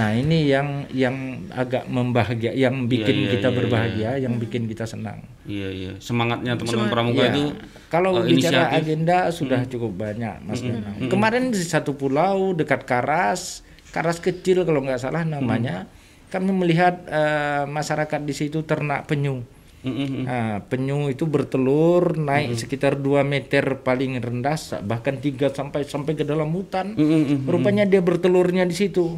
Nah 0.00 0.16
ini 0.16 0.48
yang 0.48 0.88
yang 0.96 1.44
agak 1.52 1.84
membahagia, 1.92 2.56
yang 2.56 2.88
bikin 2.88 3.28
iya, 3.28 3.36
kita 3.36 3.52
iya, 3.52 3.56
berbahagia, 3.60 4.10
yang 4.24 4.40
bikin 4.40 4.64
kita 4.64 4.88
senang. 4.88 5.20
Iya 5.44 5.68
iya. 5.68 5.92
Semangatnya 6.00 6.56
teman-teman 6.56 6.88
pramuka 6.88 7.20
Iya. 7.20 7.36
itu 7.36 7.44
Kalau 7.92 8.24
eh, 8.24 8.32
bicara 8.32 8.72
inisiatif. 8.72 8.80
agenda 8.80 9.18
sudah 9.28 9.60
cukup 9.68 9.92
banyak, 9.92 10.40
Mas 10.40 10.64
Danang. 10.64 11.04
Kemarin 11.12 11.52
di 11.52 11.60
satu 11.60 11.92
pulau 11.92 12.56
dekat 12.56 12.88
Karas, 12.88 13.60
Karas 13.92 14.16
kecil 14.16 14.64
kalau 14.64 14.80
nggak 14.80 14.96
salah 14.96 15.20
namanya, 15.20 15.84
kami 16.32 16.48
melihat 16.56 17.04
eh, 17.12 17.68
masyarakat 17.68 18.24
di 18.24 18.32
situ 18.32 18.64
ternak 18.64 19.04
penyu. 19.04 19.44
Mm-mm. 19.86 20.26
Nah, 20.26 20.66
penyu 20.66 21.06
itu 21.06 21.30
bertelur 21.30 22.18
naik 22.18 22.58
sekitar 22.58 22.98
2 22.98 23.22
meter 23.22 23.86
paling 23.86 24.18
rendah 24.18 24.58
bahkan 24.82 25.22
3 25.22 25.54
sampai 25.54 25.86
sampai 25.86 26.18
ke 26.18 26.26
dalam 26.26 26.50
hutan. 26.50 26.98
Mm-mm. 26.98 27.46
Rupanya 27.46 27.86
dia 27.86 28.02
bertelurnya 28.02 28.66
di 28.66 28.74
situ. 28.74 29.14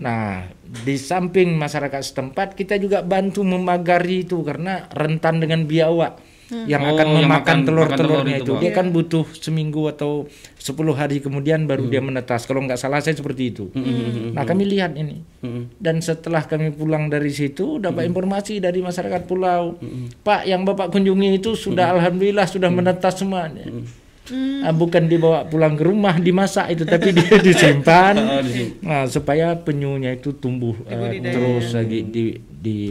Nah, 0.00 0.50
di 0.64 0.96
samping 0.98 1.54
masyarakat 1.54 2.02
setempat 2.02 2.58
kita 2.58 2.80
juga 2.80 3.06
bantu 3.06 3.46
memagari 3.46 4.26
itu 4.26 4.42
karena 4.42 4.90
rentan 4.90 5.38
dengan 5.38 5.68
biawak 5.68 6.33
yang 6.64 6.82
Oh, 6.82 6.92
akan 6.92 7.06
yang 7.06 7.16
memakan 7.22 7.30
makan- 7.30 7.60
telur-telurnya 7.64 7.96
telur 8.36 8.44
itu. 8.44 8.44
itu, 8.50 8.60
Dia 8.60 8.70
kan 8.70 8.86
butuh 8.88 9.24
seminggu 9.32 9.82
atau 9.86 10.28
10 10.54 10.76
hari 10.92 11.18
kemudian 11.18 11.64
baru 11.64 11.86
dia 11.86 11.98
menetas. 11.98 12.44
Kalau 12.44 12.60
nggak 12.60 12.76
salah 12.76 13.00
saya 13.00 13.12
seperti 13.12 13.50
itu. 13.50 13.72
Nah, 14.30 14.42
kami 14.42 14.64
lihat 14.66 14.92
ini. 14.94 15.24
Dan 15.74 15.98
setelah 15.98 16.42
kami 16.42 16.68
pulang 16.70 17.06
dari 17.06 17.28
situ 17.28 17.76
dapat 17.78 18.04
informasi 18.04 18.58
dari 18.58 18.78
masyarakat 18.78 19.24
pulau. 19.24 19.80
Pak, 20.20 20.44
yang 20.44 20.62
Bapak 20.62 20.88
kunjungi 20.90 21.38
itu 21.38 21.52
sudah 21.54 21.92
alhamdulillah 21.92 22.44
sudah 22.44 22.68
menetas 22.68 23.16
semua. 23.16 23.48
Ah, 24.60 24.72
bukan 24.72 25.04
dibawa 25.04 25.44
pulang 25.44 25.74
ke 25.74 25.84
rumah 25.84 26.16
dimasak 26.16 26.72
itu 26.72 26.82
tapi 26.82 27.12
dia 27.12 27.36
disimpan 27.44 28.16
Oh, 28.16 28.40
disimpan. 28.40 28.80
nah, 28.80 29.04
supaya 29.04 29.52
penyunya 29.54 30.16
itu 30.16 30.32
tumbuh 30.32 30.72
eh, 30.86 31.20
terus 31.20 31.76
lagi 31.76 32.00
di, 32.02 32.24
di 32.40 32.88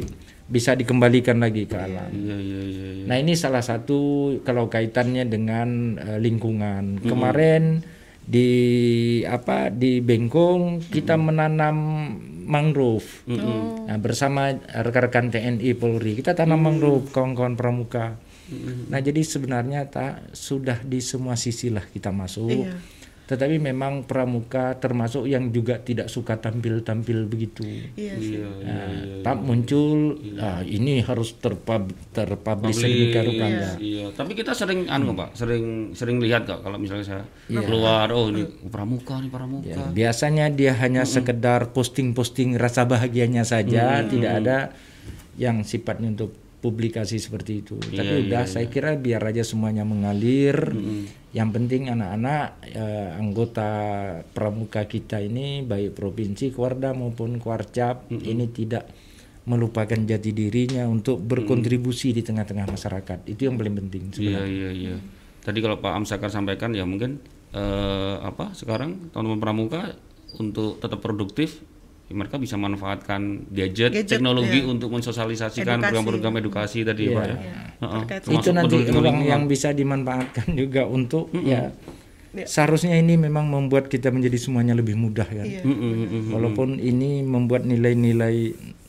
bisa 0.54 0.78
dikembalikan 0.78 1.42
lagi 1.42 1.66
ke 1.66 1.74
alam. 1.74 2.14
Iya 2.14 2.38
iya 2.38 2.62
iya. 2.62 2.90
iya. 3.02 3.06
Nah 3.10 3.18
ini 3.18 3.34
salah 3.34 3.66
satu 3.66 4.30
kalau 4.46 4.70
kaitannya 4.70 5.26
dengan 5.26 5.98
eh, 5.98 6.20
lingkungan. 6.22 7.02
Kemarin 7.02 7.82
di 8.24 8.50
apa 9.28 9.68
di 9.68 10.00
Bengkong 10.00 10.80
kita 10.94 11.20
menanam 11.20 11.76
mangrove 12.44 13.28
Nah, 13.28 14.00
bersama 14.00 14.52
rekan-rekan 14.56 15.28
TNI 15.28 15.76
Polri 15.76 16.16
kita 16.16 16.32
tanam 16.32 16.64
mangrove 16.64 17.12
kawan-kawan 17.12 17.60
pramuka. 17.60 18.16
Nah 18.88 19.00
jadi 19.00 19.24
sebenarnya 19.24 19.88
tak 19.92 20.36
sudah 20.36 20.80
di 20.84 21.04
semua 21.04 21.36
sisi 21.36 21.68
lah 21.68 21.84
kita 21.84 22.16
masuk. 22.16 22.64
Iya. 22.64 22.76
Tetapi 23.24 23.56
memang 23.56 24.04
pramuka 24.04 24.76
termasuk 24.76 25.32
yang 25.32 25.48
juga 25.56 25.80
tidak 25.80 26.12
suka 26.12 26.36
tampil-tampil 26.44 27.24
begitu. 27.24 27.64
Iya. 27.64 27.88
Iya 27.96 28.14
iya. 28.20 28.48
Nah, 28.68 28.88
tak 29.24 29.38
muncul 29.40 30.20
ah, 30.44 30.60
ini 30.60 31.00
harus 31.00 31.40
terpub 31.40 31.88
terpublish 32.12 32.84
sedemikian 32.84 33.24
rupa 33.32 33.46
enggak. 33.48 33.76
Iya, 33.80 34.06
tapi 34.12 34.32
kita 34.36 34.52
sering 34.52 34.92
anu 34.92 35.16
Pak, 35.16 35.40
sering 35.40 35.96
sering 35.96 36.20
lihat 36.20 36.44
kok 36.44 36.68
kalau 36.68 36.76
misalnya 36.76 37.06
saya 37.08 37.24
keluar 37.48 38.12
oh 38.12 38.28
ini 38.28 38.44
pramuka 38.68 39.24
nih 39.24 39.32
pramuka. 39.32 39.72
Ya, 39.72 39.80
biasanya 39.88 40.52
dia 40.52 40.76
hanya 40.76 41.08
sekedar 41.08 41.72
posting-posting 41.72 42.60
rasa 42.60 42.84
bahagianya 42.84 43.48
saja, 43.48 44.04
tidak 44.04 44.32
ada 44.44 44.58
yang 45.40 45.64
sifatnya 45.64 46.12
untuk 46.12 46.43
publikasi 46.64 47.20
seperti 47.20 47.60
itu. 47.60 47.76
Tapi 47.76 48.32
udah 48.32 48.48
saya 48.48 48.72
kira 48.72 48.96
biar 48.96 49.20
aja 49.20 49.44
semuanya 49.44 49.84
mengalir. 49.84 50.56
Yang 51.36 51.50
penting 51.60 51.92
anak-anak 51.92 52.64
eh, 52.72 53.10
anggota 53.20 53.70
pramuka 54.32 54.88
kita 54.88 55.20
ini 55.20 55.68
baik 55.68 55.92
provinsi, 55.92 56.56
Kuarda 56.56 56.96
maupun 56.96 57.36
Kuarcap 57.44 58.08
ini 58.08 58.48
tidak 58.56 58.88
melupakan 59.44 60.00
jati 60.00 60.32
dirinya 60.32 60.88
untuk 60.88 61.20
berkontribusi 61.20 62.16
di 62.16 62.24
tengah-tengah 62.24 62.64
masyarakat. 62.64 63.28
Itu 63.28 63.52
yang 63.52 63.60
paling 63.60 63.76
penting 63.84 64.04
Iya 64.08 64.16
sebenarnya. 64.16 64.48
iya 64.48 64.70
iya. 64.72 64.96
Tadi 65.44 65.60
kalau 65.60 65.84
Pak 65.84 65.92
Amsakar 66.00 66.32
sampaikan 66.32 66.72
ya 66.72 66.88
mungkin 66.88 67.20
eh, 67.52 68.16
apa 68.24 68.56
sekarang 68.56 69.12
teman-teman 69.12 69.44
pramuka 69.44 70.00
untuk 70.40 70.80
tetap 70.80 71.04
produktif 71.04 71.60
mereka 72.06 72.36
bisa 72.36 72.56
manfaatkan 72.56 73.48
gadget, 73.48 73.90
Gadget, 73.92 74.06
teknologi 74.12 74.60
iya. 74.60 74.68
untuk 74.68 74.90
mensosialisasikan 74.90 75.66
Edukasi. 75.76 75.84
program-program 75.88 76.34
edukasi 76.38 76.80
tadi 76.82 77.04
ya 77.06 77.12
Pak 77.12 77.24
ya. 77.24 77.36
Heeh, 77.36 78.02
Terkait 78.04 78.22
itu 78.22 78.30
termasuk 78.44 78.54
nanti 78.54 78.78
ruang 78.92 79.20
yang 79.24 79.44
bisa 79.46 79.72
dimanfaatkan 79.72 80.48
juga 80.62 80.84
untuk 80.86 81.32
ya 81.34 81.72
seharusnya 82.34 82.98
ini 82.98 83.14
memang 83.16 83.46
membuat 83.46 83.86
kita 83.88 84.10
menjadi 84.10 84.36
semuanya 84.36 84.74
lebih 84.74 84.94
mudah 84.94 85.26
kan 85.26 85.46
Iya. 85.46 85.62
walaupun 86.30 86.76
ini 86.76 87.22
membuat 87.22 87.62
nilai-nilai 87.64 88.38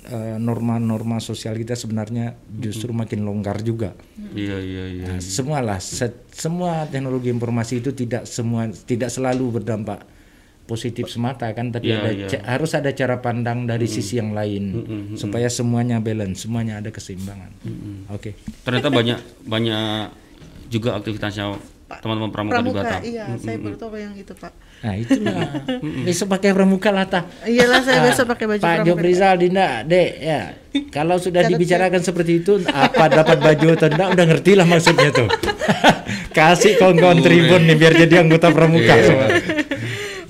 eh, 0.03 0.37
norma-norma 0.39 1.17
sosial 1.19 1.53
kita 1.55 1.73
sebenarnya 1.75 2.33
justru 2.51 2.91
makin 2.91 3.21
longgar 3.21 3.61
juga 3.61 3.93
Iya 4.33 4.57
iya 4.59 4.85
iya. 4.91 5.05
nah, 5.07 5.19
semualah 5.19 5.77
se- 5.77 6.25
semua 6.31 6.89
teknologi 6.89 7.29
informasi 7.29 7.79
itu 7.79 7.93
tidak 7.93 8.25
semua 8.25 8.65
tidak 8.69 9.09
selalu 9.09 9.61
berdampak 9.61 10.09
positif 10.65 11.07
semata 11.07 11.45
kan 11.51 11.69
tapi 11.69 11.89
Iya, 11.89 11.97
ada 11.99 12.11
iya. 12.11 12.27
ca- 12.27 12.45
harus 12.49 12.73
ada 12.73 12.89
cara 12.91 13.17
pandang 13.19 13.65
dari 13.65 13.85
sisi 13.85 14.17
yang 14.17 14.33
lain 14.33 14.65
supaya 15.13 15.47
semuanya 15.47 15.99
balance 15.99 16.43
semuanya 16.43 16.79
ada 16.79 16.89
keseimbangan 16.89 17.53
oke 18.09 18.33
Ternyata 18.63 18.89
banyak 18.89 19.19
banyak 19.43 20.09
juga 20.67 20.97
aktivitasnya 20.97 21.55
teman-teman 21.95 22.33
pramuka, 22.33 22.51
di 22.51 22.59
Pramuka, 22.65 22.81
Batam. 22.83 23.01
iya, 23.05 23.25
saya 23.37 23.57
baru 23.57 23.77
tahu 23.77 23.95
yang 23.95 24.17
itu 24.17 24.33
Pak. 24.35 24.51
Nah 24.81 24.95
itulah 24.97 25.47
besok 26.09 26.27
pakai 26.29 26.51
pramuka 26.51 26.91
lah 26.91 27.07
ta. 27.07 27.21
Iyalah 27.45 27.81
saya 27.85 27.95
Ah, 27.95 28.03
biasa 28.03 28.21
pakai 28.25 28.45
baju 28.49 28.59
Pak 28.59 28.73
pramuka. 28.73 28.89
Joprizal 28.91 29.35
Dinda, 29.39 29.69
dek 29.85 30.11
ya. 30.17 30.41
Kalau 30.91 31.17
sudah 31.17 31.45
dibicarakan 31.45 32.03
seperti 32.03 32.43
itu, 32.43 32.59
apa 32.67 33.05
dapat 33.07 33.39
baju 33.39 33.67
atau 33.71 33.87
enggak 33.87 34.09
udah 34.11 34.25
ngerti 34.27 34.53
lah 34.57 34.67
maksudnya 34.67 35.11
tuh. 35.13 35.29
Kasih 36.37 36.75
kawan-kawan 36.75 37.21
tribun 37.21 37.63
nih 37.63 37.77
biar 37.77 37.93
jadi 37.97 38.15
anggota 38.19 38.51
pramuka. 38.51 38.95
semua. 38.99 39.29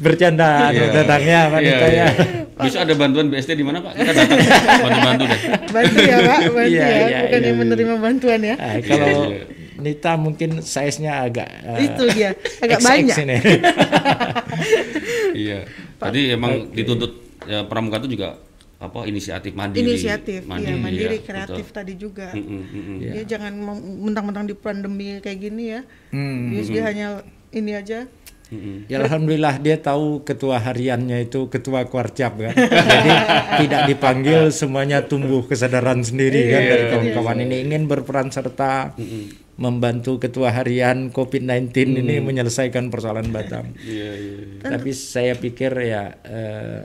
Bercanda 0.05 0.69
anu 0.69 0.85
datangnya 0.93 1.39
wanita 1.49 1.77
Iya, 1.81 1.89
ya. 1.89 2.07
iya. 2.07 2.07
Besok 2.55 2.81
ada 2.81 2.95
bantuan 2.95 3.27
BST 3.27 3.51
di 3.53 3.65
mana 3.65 3.81
Pak? 3.81 3.93
Kita 3.95 4.13
datang 4.15 4.39
bantu-bantu 4.79 5.23
deh. 5.27 5.41
Bantu 5.67 5.99
ya 5.99 6.19
Pak, 6.21 6.39
bantu 6.55 6.71
Iya, 6.71 6.85
ya, 6.85 6.97
iya, 7.03 7.19
bukan 7.25 7.35
iya. 7.35 7.49
yang 7.49 7.59
menerima 7.59 7.95
bantuan 7.99 8.41
ya. 8.41 8.55
Ah, 8.57 8.77
kalau 8.79 9.17
Nita 9.75 10.13
mungkin 10.15 10.51
size-nya 10.63 11.27
agak 11.27 11.49
eh, 11.51 11.79
itu 11.83 12.05
dia, 12.13 12.31
agak 12.61 12.79
XX 12.79 12.87
banyak. 12.87 13.17
ini. 13.19 13.37
Iya. 15.35 15.67
Tadi 15.97 16.21
emang 16.31 16.71
dituntut 16.71 17.13
ya, 17.43 17.65
pramuka 17.65 17.99
itu 17.99 18.15
juga 18.15 18.39
apa 18.77 19.03
inisiatif 19.03 19.51
mandiri. 19.51 19.83
Inisiatif, 19.83 20.45
iya, 20.45 20.77
mandiri, 20.77 21.17
iya, 21.17 21.25
kreatif 21.25 21.67
betul. 21.67 21.75
tadi 21.75 21.93
juga. 21.97 22.29
Mm-mm, 22.31 22.63
mm-mm. 22.63 22.97
Dia 23.03 23.25
jangan 23.27 23.53
mau- 23.57 23.81
mentang-mentang 23.81 24.45
di 24.45 24.55
pandemi 24.55 25.19
kayak 25.19 25.39
gini 25.41 25.65
ya. 25.73 25.81
Hmm. 26.11 26.53
Dia, 26.53 26.63
dia 26.63 26.83
hanya 26.85 27.07
ini 27.51 27.73
aja. 27.73 28.05
Mm-mm. 28.53 28.85
Ya 28.93 29.01
alhamdulillah 29.01 29.57
dia 29.59 29.81
tahu 29.81 30.21
ketua 30.21 30.61
hariannya 30.61 31.25
itu 31.25 31.49
ketua 31.49 31.89
kuarcap 31.89 32.37
kan. 32.37 32.53
Jadi 32.53 33.11
tidak 33.65 33.81
dipanggil 33.89 34.53
semuanya 34.53 35.09
tumbuh 35.09 35.49
kesadaran 35.49 36.05
sendiri 36.05 36.53
kan 36.53 36.63
dari 36.69 36.85
kawan-kawan 36.93 37.39
ini 37.41 37.65
ingin 37.65 37.89
berperan 37.89 38.29
serta 38.29 38.93
membantu 39.55 40.19
ketua 40.19 40.51
harian 40.51 41.15
COVID-19 41.15 41.71
ini 42.05 42.19
menyelesaikan 42.19 42.91
persoalan 42.91 43.31
Batam. 43.31 43.71
Iya, 43.81 44.11
iya. 44.19 44.35
iya. 44.61 44.67
Tapi 44.67 44.91
saya 44.91 45.39
pikir 45.39 45.73
ya 45.79 46.11
eh, 46.27 46.81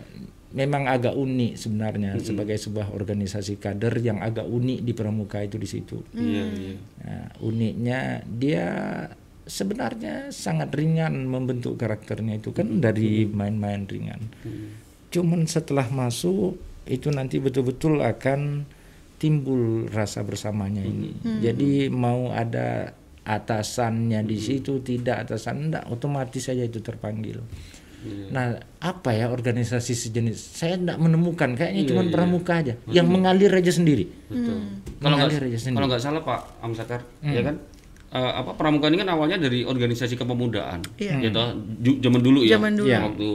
memang 0.54 0.90
agak 0.90 1.14
unik 1.14 1.54
sebenarnya 1.58 2.18
sebagai 2.22 2.58
sebuah 2.58 2.90
organisasi 2.94 3.62
kader 3.62 4.02
yang 4.02 4.22
agak 4.22 4.46
unik 4.46 4.80
di 4.82 4.94
Pramuka 4.98 5.46
itu 5.46 5.58
di 5.62 5.68
situ. 5.70 6.02
Iya, 6.14 6.46
iya. 6.50 6.76
Nah, 7.06 7.26
uniknya 7.42 8.00
dia 8.26 8.68
sebenarnya 9.50 10.30
sangat 10.30 10.70
ringan 10.78 11.26
membentuk 11.26 11.76
karakternya 11.82 12.38
itu 12.38 12.54
kan 12.54 12.80
dari 12.80 13.26
main-main 13.26 13.90
ringan. 13.90 14.22
Cuman 15.10 15.50
setelah 15.50 15.90
masuk 15.90 16.62
itu 16.86 17.10
nanti 17.10 17.42
betul-betul 17.42 18.00
akan 18.06 18.70
timbul 19.18 19.90
rasa 19.90 20.22
bersamanya 20.22 20.86
ini. 20.86 21.12
Jadi 21.42 21.90
mau 21.90 22.30
ada 22.30 22.94
atasannya 23.26 24.26
di 24.26 24.38
situ 24.42 24.82
tidak 24.82 25.28
atasan 25.28 25.70
enggak 25.70 25.86
otomatis 25.92 26.46
saja 26.46 26.64
itu 26.66 26.80
terpanggil. 26.80 27.42
Nah, 28.32 28.56
apa 28.80 29.12
ya 29.12 29.28
organisasi 29.28 29.92
sejenis? 29.92 30.56
Saya 30.56 30.80
tidak 30.80 30.98
menemukan. 31.04 31.52
Kayaknya 31.52 31.84
cuma 31.84 32.08
pramuka 32.08 32.64
aja, 32.64 32.80
yang 32.88 33.12
mengalir 33.12 33.52
aja 33.52 33.76
sendiri. 33.76 34.08
Betul. 34.32 34.56
Kalau 35.04 35.20
nggak 35.20 35.28
Mengalir 35.28 35.42
aja 35.52 35.58
sendiri. 35.60 35.76
kalau 35.76 35.88
nggak 35.92 36.04
salah 36.04 36.22
Pak 36.24 36.40
Amsakar, 36.64 37.02
ya 37.20 37.42
kan? 37.44 37.56
Eh, 38.10 38.32
apa 38.36 38.54
pramuka 38.54 38.88
ini 38.88 38.98
kan 38.98 39.10
awalnya 39.10 39.38
dari 39.38 39.62
organisasi 39.62 40.16
kepemudaan, 40.16 40.82
Iya. 40.98 41.30
ya 41.30 41.30
ju- 41.78 42.00
zaman 42.00 42.20
dulu 42.20 42.42
ya, 42.42 42.58
Zaman 42.58 42.74
dulu. 42.74 42.88
Iya. 42.90 43.00
waktu 43.06 43.30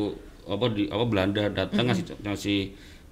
apa 0.44 0.66
di 0.70 0.82
apa 0.86 1.04
Belanda 1.04 1.42
datang 1.48 1.84
ngasih 1.86 2.04
ngasih 2.20 2.58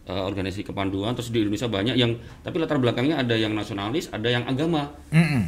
eh, 0.02 0.22
organisasi 0.26 0.66
kepanduan, 0.66 1.14
terus 1.14 1.30
di 1.30 1.38
Indonesia 1.40 1.66
banyak 1.66 1.94
yang 1.94 2.12
tapi 2.42 2.58
latar 2.58 2.76
belakangnya 2.76 3.16
ada 3.16 3.32
yang 3.32 3.54
nasionalis, 3.54 4.10
ada 4.10 4.26
yang 4.26 4.42
agama, 4.44 4.90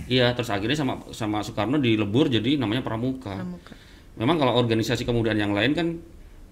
iya, 0.07 0.31
terus 0.33 0.49
akhirnya 0.49 0.75
sama 0.75 1.03
sama 1.11 1.43
Soekarno 1.43 1.77
dilebur 1.77 2.27
jadi 2.29 2.57
namanya 2.57 2.81
pramuka. 2.81 3.35
Pramuka. 3.35 3.75
Memang 4.15 4.39
kalau 4.39 4.55
organisasi 4.55 5.03
kepemudaan 5.03 5.35
yang 5.37 5.51
lain 5.51 5.75
kan 5.75 5.89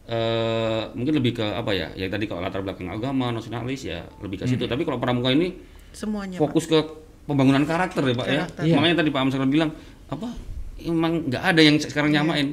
eh, 0.02 0.82
mungkin 0.92 1.14
lebih 1.14 1.38
ke 1.38 1.46
apa 1.46 1.70
ya, 1.70 1.94
ya 1.94 2.10
tadi 2.10 2.26
kalau 2.26 2.42
latar 2.42 2.58
belakang 2.60 2.90
agama, 2.90 3.30
nasionalis 3.30 3.86
ya 3.86 4.02
lebih 4.18 4.42
ke 4.42 4.50
situ, 4.50 4.66
tapi 4.66 4.82
kalau 4.82 4.98
pramuka 4.98 5.30
ini 5.30 5.54
Semuanya, 5.94 6.36
Pak. 6.36 6.42
fokus 6.42 6.66
ke 6.66 6.78
pembangunan 7.24 7.62
karakter 7.62 8.02
ya 8.02 8.14
pak 8.14 8.26
Karakter. 8.26 8.60
ya 8.60 8.66
Iya. 8.66 8.74
makanya 8.76 8.96
tadi 8.98 9.10
pak 9.10 9.20
Amsakar 9.20 9.48
bilang 9.48 9.70
apa 10.06 10.28
emang 10.78 11.12
nggak 11.26 11.44
ada 11.44 11.60
yang 11.60 11.76
sekarang 11.78 12.10
nyamain 12.10 12.48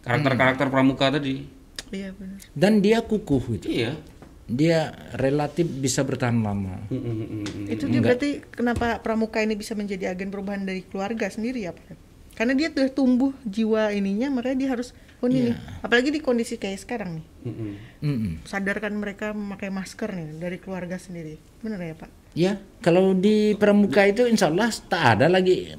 karakter-karakter 0.00 0.66
pramuka 0.68 1.10
tadi 1.10 1.58
Iya, 1.88 2.12
benar. 2.12 2.36
Dan 2.52 2.84
dia 2.84 3.00
kukuh 3.00 3.56
gitu. 3.56 3.66
iya 3.66 3.96
Dia 4.44 4.92
relatif 5.16 5.64
bisa 5.64 6.04
bertahan 6.04 6.36
lama. 6.40 6.84
Mm, 6.88 7.00
mm, 7.00 7.16
mm. 7.48 7.72
Itu 7.72 7.84
dia 7.84 8.00
berarti 8.00 8.44
kenapa 8.44 9.00
pramuka 9.00 9.40
ini 9.40 9.56
bisa 9.56 9.72
menjadi 9.72 10.12
agen 10.12 10.28
perubahan 10.28 10.64
dari 10.64 10.84
keluarga 10.84 11.28
sendiri 11.28 11.64
ya, 11.64 11.72
Pak? 11.72 11.96
Karena 12.32 12.52
dia 12.52 12.68
tuh 12.68 12.88
tumbuh 12.88 13.32
jiwa 13.44 13.88
ininya, 13.88 14.28
makanya 14.28 14.56
dia 14.56 14.68
harus 14.72 14.92
oh 15.20 15.28
ini 15.28 15.48
nih. 15.48 15.56
Apalagi 15.80 16.08
di 16.08 16.20
kondisi 16.20 16.56
kayak 16.56 16.76
sekarang 16.76 17.20
nih. 17.20 17.26
Mm, 17.44 17.72
mm. 18.04 18.32
Sadarkan 18.44 18.92
mereka 18.92 19.32
memakai 19.32 19.68
masker 19.68 20.12
nih 20.12 20.28
dari 20.36 20.56
keluarga 20.56 20.96
sendiri. 20.96 21.40
Benar 21.60 21.80
ya, 21.80 21.96
Pak? 21.96 22.10
Ya, 22.38 22.62
kalau 22.78 23.18
di 23.18 23.58
pramuka 23.58 24.06
itu 24.06 24.30
insya 24.30 24.46
Allah 24.46 24.70
tak 24.70 25.18
ada 25.18 25.26
lagi. 25.26 25.74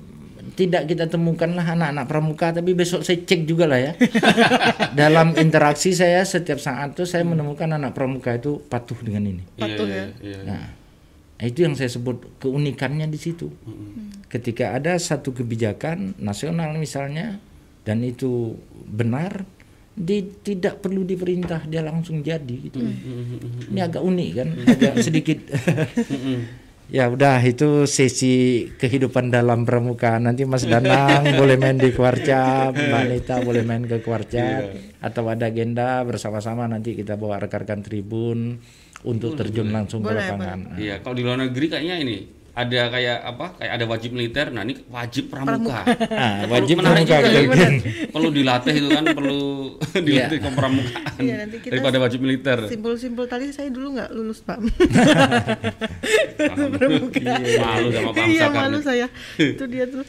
Tidak 0.59 0.91
kita 0.91 1.07
temukan 1.07 1.47
lah 1.55 1.63
anak-anak 1.63 2.03
pramuka 2.03 2.51
tapi 2.51 2.75
besok 2.75 2.99
saya 3.07 3.23
cek 3.23 3.47
juga 3.47 3.63
lah 3.63 3.79
ya. 3.79 3.93
Dalam 4.99 5.31
interaksi 5.39 5.95
saya 5.95 6.19
setiap 6.27 6.59
saat 6.59 6.99
tuh 6.99 7.07
saya 7.07 7.23
menemukan 7.23 7.71
anak 7.71 7.95
pramuka 7.95 8.35
itu 8.35 8.59
patuh 8.67 8.99
dengan 8.99 9.23
ini. 9.31 9.43
Patuh 9.55 9.87
Iya, 9.87 9.95
ya. 9.95 10.05
iya, 10.19 10.35
iya. 10.35 10.39
nah 10.43 10.63
itu 11.39 11.63
yang 11.63 11.79
saya 11.79 11.87
sebut 11.87 12.43
keunikannya 12.43 13.07
di 13.07 13.15
situ. 13.15 13.47
Ketika 14.27 14.75
ada 14.75 14.99
satu 14.99 15.31
kebijakan 15.31 16.19
nasional 16.19 16.75
misalnya 16.75 17.39
dan 17.87 18.03
itu 18.03 18.59
benar 18.83 19.47
di, 19.95 20.17
tidak 20.45 20.79
perlu 20.79 21.03
diperintah 21.03 21.67
dia 21.67 21.83
langsung 21.83 22.23
jadi 22.23 22.55
gitu. 22.69 22.79
Ini 23.73 23.79
agak 23.83 24.03
unik 24.03 24.29
kan? 24.35 24.49
Agak 24.65 24.93
sedikit. 25.03 25.39
Ya 26.89 27.05
udah 27.05 27.37
itu 27.45 27.85
sesi 27.85 28.65
kehidupan 28.81 29.29
dalam 29.29 29.61
pramuka 29.61 30.17
nanti 30.17 30.41
Mas 30.49 30.65
Danang 30.65 31.21
boleh 31.41 31.53
main 31.61 31.77
di 31.77 31.93
Kuarcap 31.93 32.73
Mbak 32.73 33.03
Nita 33.05 33.35
boleh 33.45 33.61
main 33.61 33.85
ke 33.85 34.01
Kuarcap 34.01 34.73
atau 34.97 35.29
ada 35.29 35.53
agenda 35.53 36.01
bersama-sama 36.01 36.65
nanti 36.65 36.97
kita 36.97 37.13
bawa 37.13 37.45
rekan-rekan 37.45 37.85
tribun 37.85 38.57
untuk 39.05 39.37
terjun 39.37 39.69
langsung 39.69 40.01
ke 40.01 40.17
lapangan. 40.17 40.81
iya 40.81 40.97
kalau 41.05 41.13
di 41.13 41.21
luar 41.21 41.45
negeri 41.45 41.69
kayaknya 41.69 41.95
ini 42.01 42.17
ada 42.59 42.81
kayak 42.89 43.17
apa 43.25 43.45
kayak 43.55 43.71
ada 43.73 43.85
wajib 43.85 44.09
militer 44.11 44.45
nah 44.49 44.61
ini 44.61 44.75
wajib 44.85 45.27
pramuka 45.27 45.79
Ah, 46.11 46.43
Kan 46.43 46.51
wajib 46.51 46.75
perlu- 46.75 46.83
menarik 46.83 47.05
pramuka, 47.05 47.29
juga 47.39 47.55
ya. 47.55 47.69
perlu 48.09 48.29
dilatih 48.29 48.73
itu 48.75 48.89
kan 48.89 49.05
perlu 49.09 49.41
dilatih 50.07 50.39
kepramukaan 50.41 51.19
Iya, 51.19 51.35
nanti 51.37 51.57
kita 51.57 51.71
daripada 51.71 51.97
wajib 51.99 52.19
militer 52.19 52.59
Simpul-simpul 52.65 53.25
tadi 53.25 53.47
saya 53.49 53.69
dulu 53.69 53.95
nggak 53.95 54.09
lulus, 54.11 54.39
Pak. 54.41 54.57
Iya, 57.11 57.59
malu 57.59 57.87
sama 57.89 58.09
Pak 58.09 58.25
iya, 58.25 58.45
Amsakar 58.45 58.61
malu 58.65 58.79
saya. 58.81 59.07
Itu 59.35 59.63
dia 59.65 59.85
tuh. 59.85 60.03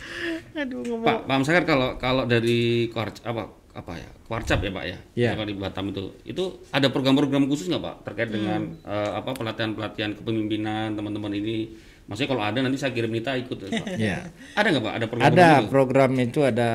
Aduh, 0.53 0.81
ngomong. 0.85 1.07
Pak, 1.07 1.19
Pak 1.25 1.35
Amsakar 1.37 1.65
kalau 1.65 1.89
kalau 1.97 2.25
dari 2.25 2.59
Kuarc 2.89 3.23
apa 3.23 3.43
apa 3.71 3.93
ya 3.95 4.11
Kuarcap 4.25 4.59
ya 4.61 4.71
Pak 4.71 4.85
ya, 4.85 4.99
Iya. 5.17 5.31
kalau 5.33 5.45
di 5.45 5.55
Batam 5.55 5.85
itu 5.89 6.03
itu 6.25 6.45
ada 6.71 6.87
program-program 6.89 7.47
khusus 7.47 7.67
nggak 7.67 7.79
Pak 7.81 7.95
terkait 8.05 8.29
Hmm. 8.29 8.37
dengan 8.37 8.61
eh, 8.83 9.11
apa 9.13 9.31
pelatihan-pelatihan 9.33 10.15
kepemimpinan 10.17 10.95
teman-teman 10.95 11.33
ini? 11.33 11.90
Maksudnya 12.11 12.31
kalau 12.35 12.43
ada 12.43 12.59
nanti 12.59 12.75
saya 12.75 12.91
kirim 12.91 13.15
Nita 13.15 13.39
ikut 13.39 13.55
ya, 13.55 13.69
Pak. 13.71 13.87
ya 13.95 14.19
Ada 14.59 14.67
nggak 14.75 14.83
Pak? 14.83 14.95
Ada 14.99 15.07
program 15.07 15.27
ada 15.31 15.47
khusus? 15.55 15.71
program 15.71 16.11
itu 16.19 16.41
ada 16.43 16.71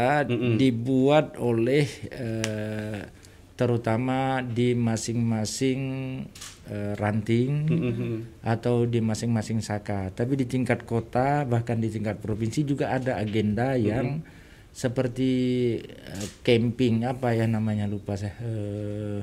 dibuat 0.56 1.26
oleh 1.36 1.86
eh, 2.08 3.00
terutama 3.60 4.40
di 4.40 4.72
masing-masing 4.76 5.80
eh, 6.72 6.94
ranting 6.96 7.52
atau 8.44 8.88
di 8.88 9.00
masing-masing 9.04 9.60
saka 9.60 10.12
tapi 10.12 10.40
di 10.40 10.48
tingkat 10.48 10.84
kota 10.88 11.44
bahkan 11.44 11.80
di 11.80 11.88
tingkat 11.88 12.20
provinsi 12.20 12.64
juga 12.68 12.92
ada 12.96 13.16
agenda 13.20 13.76
yang 13.76 14.24
seperti 14.76 15.32
eh, 15.84 16.28
camping 16.44 17.08
apa 17.08 17.32
ya 17.32 17.48
namanya 17.48 17.88
lupa 17.88 18.16
saya 18.20 18.36
Eh, 18.44 19.20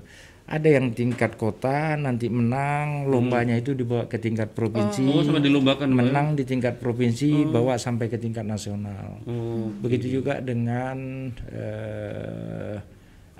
ada 0.53 0.69
yang 0.69 0.93
tingkat 0.93 1.41
kota 1.41 1.97
nanti 1.97 2.29
menang 2.29 3.09
lombanya 3.09 3.57
itu 3.57 3.73
dibawa 3.73 4.05
ke 4.05 4.21
tingkat 4.21 4.53
provinsi 4.53 5.01
Oh, 5.09 5.25
sampai 5.25 5.41
dilombakan 5.41 5.89
Pak? 5.89 5.97
menang 5.97 6.27
di 6.37 6.45
tingkat 6.45 6.77
provinsi 6.77 7.49
bawa 7.49 7.81
sampai 7.81 8.13
ke 8.13 8.21
tingkat 8.21 8.45
nasional. 8.45 9.17
Oh. 9.25 9.73
Begitu 9.81 10.21
juga 10.21 10.45
dengan 10.45 11.33
eh, 11.49 12.77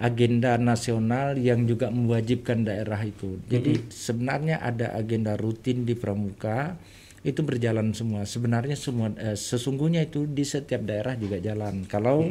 agenda 0.01 0.57
nasional 0.57 1.37
yang 1.37 1.69
juga 1.69 1.93
mewajibkan 1.93 2.65
daerah 2.65 2.99
itu. 3.05 3.37
Jadi 3.45 3.93
sebenarnya 3.93 4.65
ada 4.65 4.97
agenda 4.97 5.37
rutin 5.37 5.85
di 5.85 5.93
Pramuka 5.93 6.81
itu 7.23 7.45
berjalan 7.45 7.93
semua. 7.93 8.25
Sebenarnya 8.25 8.75
semua 8.75 9.13
eh, 9.21 9.37
sesungguhnya 9.37 10.09
itu 10.09 10.25
di 10.25 10.49
setiap 10.49 10.81
daerah 10.89 11.13
juga 11.21 11.37
jalan. 11.39 11.85
Kalau 11.85 12.25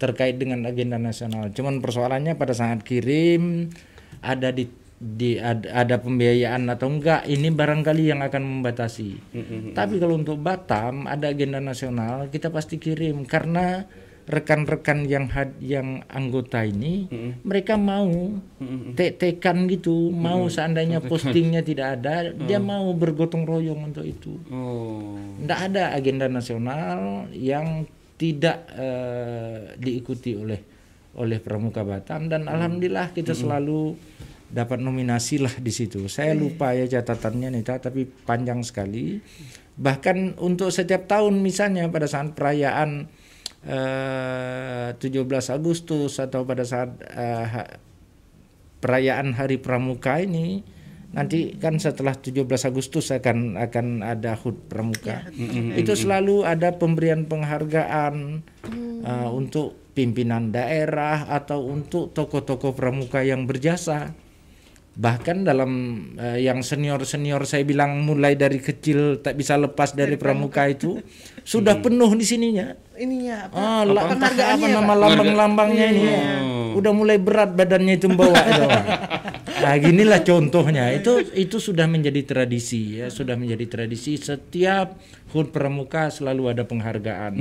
terkait 0.00 0.40
dengan 0.40 0.64
agenda 0.64 0.96
nasional, 0.96 1.52
cuman 1.52 1.84
persoalannya 1.84 2.32
pada 2.32 2.56
saat 2.56 2.80
kirim 2.80 3.68
ada 4.18 4.50
di 4.50 4.66
di 5.00 5.40
ada, 5.40 5.80
ada 5.80 5.96
pembiayaan 5.96 6.68
atau 6.68 6.92
enggak 6.92 7.24
ini 7.24 7.48
barangkali 7.48 8.12
yang 8.12 8.20
akan 8.20 8.42
membatasi. 8.44 9.16
Tapi 9.72 9.96
kalau 9.96 10.20
untuk 10.20 10.36
Batam 10.36 11.08
ada 11.08 11.32
agenda 11.32 11.56
nasional 11.56 12.28
kita 12.28 12.52
pasti 12.52 12.76
kirim. 12.76 13.24
Karena 13.24 13.88
rekan-rekan 14.30 15.08
yang 15.10 15.26
had, 15.26 15.56
yang 15.58 16.06
anggota 16.06 16.62
ini 16.62 17.10
mereka 17.42 17.74
mau 17.74 18.38
tek-tekan 18.94 19.66
gitu, 19.66 20.12
mau 20.14 20.46
seandainya 20.46 21.02
postingnya 21.02 21.66
tidak 21.66 21.98
ada, 21.98 22.30
dia 22.30 22.62
mau 22.62 22.92
bergotong 22.94 23.42
royong 23.42 23.90
untuk 23.90 24.06
itu. 24.06 24.38
Oh. 24.52 25.18
Tidak 25.42 25.60
ada 25.72 25.96
agenda 25.96 26.30
nasional 26.30 27.26
yang 27.34 27.88
tidak 28.20 28.68
eh, 28.76 29.80
diikuti 29.80 30.36
oleh 30.36 30.69
oleh 31.18 31.42
Pramuka 31.42 31.82
Batam 31.82 32.30
dan 32.30 32.46
alhamdulillah 32.46 33.10
kita 33.10 33.34
selalu 33.34 33.98
dapat 34.50 34.82
nominasi 34.82 35.38
lah 35.38 35.54
di 35.58 35.70
situ. 35.70 36.10
Saya 36.10 36.34
lupa 36.34 36.74
ya 36.74 36.86
catatannya 36.86 37.54
Nita 37.54 37.78
tapi 37.78 38.06
panjang 38.06 38.66
sekali. 38.66 39.22
Bahkan 39.80 40.42
untuk 40.42 40.74
setiap 40.74 41.06
tahun 41.06 41.38
misalnya 41.40 41.86
pada 41.88 42.10
saat 42.10 42.34
perayaan 42.34 43.06
eh, 43.64 44.88
17 44.98 45.56
Agustus 45.56 46.18
atau 46.18 46.42
pada 46.42 46.66
saat 46.66 46.98
eh, 47.14 47.46
ha- 47.46 47.72
perayaan 48.82 49.38
Hari 49.38 49.62
Pramuka 49.62 50.18
ini 50.18 50.62
nanti 51.10 51.58
kan 51.58 51.74
setelah 51.82 52.14
17 52.14 52.46
Agustus 52.70 53.10
akan 53.10 53.58
akan 53.58 53.86
ada 54.06 54.38
HUT 54.38 54.70
Pramuka. 54.70 55.26
Itu 55.74 55.98
selalu 55.98 56.46
ada 56.46 56.78
pemberian 56.78 57.26
penghargaan 57.26 58.46
uh, 59.02 59.30
untuk 59.34 59.74
pimpinan 59.92 60.54
daerah 60.54 61.26
atau 61.28 61.66
untuk 61.66 62.14
tokoh-tokoh 62.14 62.72
pramuka 62.74 63.20
yang 63.22 63.44
berjasa. 63.44 64.14
Bahkan 64.90 65.46
dalam 65.46 65.70
uh, 66.18 66.36
yang 66.36 66.60
senior-senior 66.60 67.46
saya 67.46 67.62
bilang 67.62 68.02
mulai 68.04 68.34
dari 68.34 68.58
kecil 68.58 69.22
tak 69.22 69.38
bisa 69.38 69.54
lepas 69.56 69.94
dari 69.94 70.18
pramuka 70.18 70.66
itu 70.66 70.98
sudah 71.46 71.78
penuh 71.78 72.10
di 72.18 72.26
sininya. 72.26 72.74
Ininya 73.00 73.48
apa? 73.48 73.56
Penghargaannya 73.86 74.60
apa 74.60 74.66
ya, 74.66 74.76
nama 74.76 74.94
lambang-lambangnya 74.98 75.86
ini. 75.94 76.02
ya. 76.04 76.20
Udah 76.76 76.92
mulai 76.92 77.16
berat 77.16 77.54
badannya 77.54 77.96
itu 77.96 78.10
membawa 78.10 78.38
itu. 78.44 78.66
Nah, 79.60 79.76
ginilah 79.76 80.20
contohnya. 80.24 80.90
Itu 80.96 81.20
itu 81.36 81.60
sudah 81.60 81.84
menjadi 81.84 82.24
tradisi 82.24 83.00
ya, 83.00 83.12
sudah 83.12 83.36
menjadi 83.36 83.66
tradisi 83.68 84.16
setiap 84.16 84.96
HUT 85.30 85.54
Pramuka 85.54 86.10
selalu 86.10 86.56
ada 86.56 86.64
penghargaan 86.66 87.34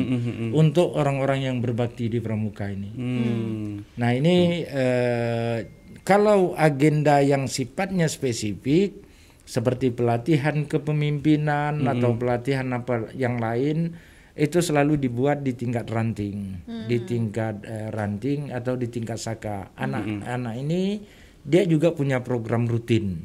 untuk 0.54 0.94
orang-orang 0.94 1.50
yang 1.50 1.58
berbakti 1.64 2.12
di 2.12 2.20
Pramuka 2.22 2.70
ini. 2.70 2.90
Hmm. 2.94 3.82
Nah, 3.98 4.12
ini 4.14 4.64
eh, 4.68 5.58
kalau 6.04 6.54
agenda 6.54 7.24
yang 7.24 7.50
sifatnya 7.50 8.06
spesifik 8.06 9.10
seperti 9.50 9.90
pelatihan 9.90 10.70
kepemimpinan 10.70 11.82
atau 11.90 12.14
pelatihan 12.14 12.70
apa 12.70 13.10
yang 13.18 13.42
lain 13.42 13.98
itu 14.40 14.64
selalu 14.64 14.96
dibuat 14.96 15.44
di 15.44 15.52
tingkat 15.52 15.90
ranting, 15.92 16.64
di 16.88 16.98
tingkat 17.04 17.66
eh, 17.66 17.90
ranting 17.92 18.54
atau 18.56 18.80
di 18.80 18.88
tingkat 18.88 19.20
saka. 19.20 19.74
Anak-anak 19.76 20.56
ini 20.62 21.04
dia 21.46 21.64
juga 21.66 21.96
punya 21.96 22.20
program 22.24 22.68
rutin, 22.68 23.24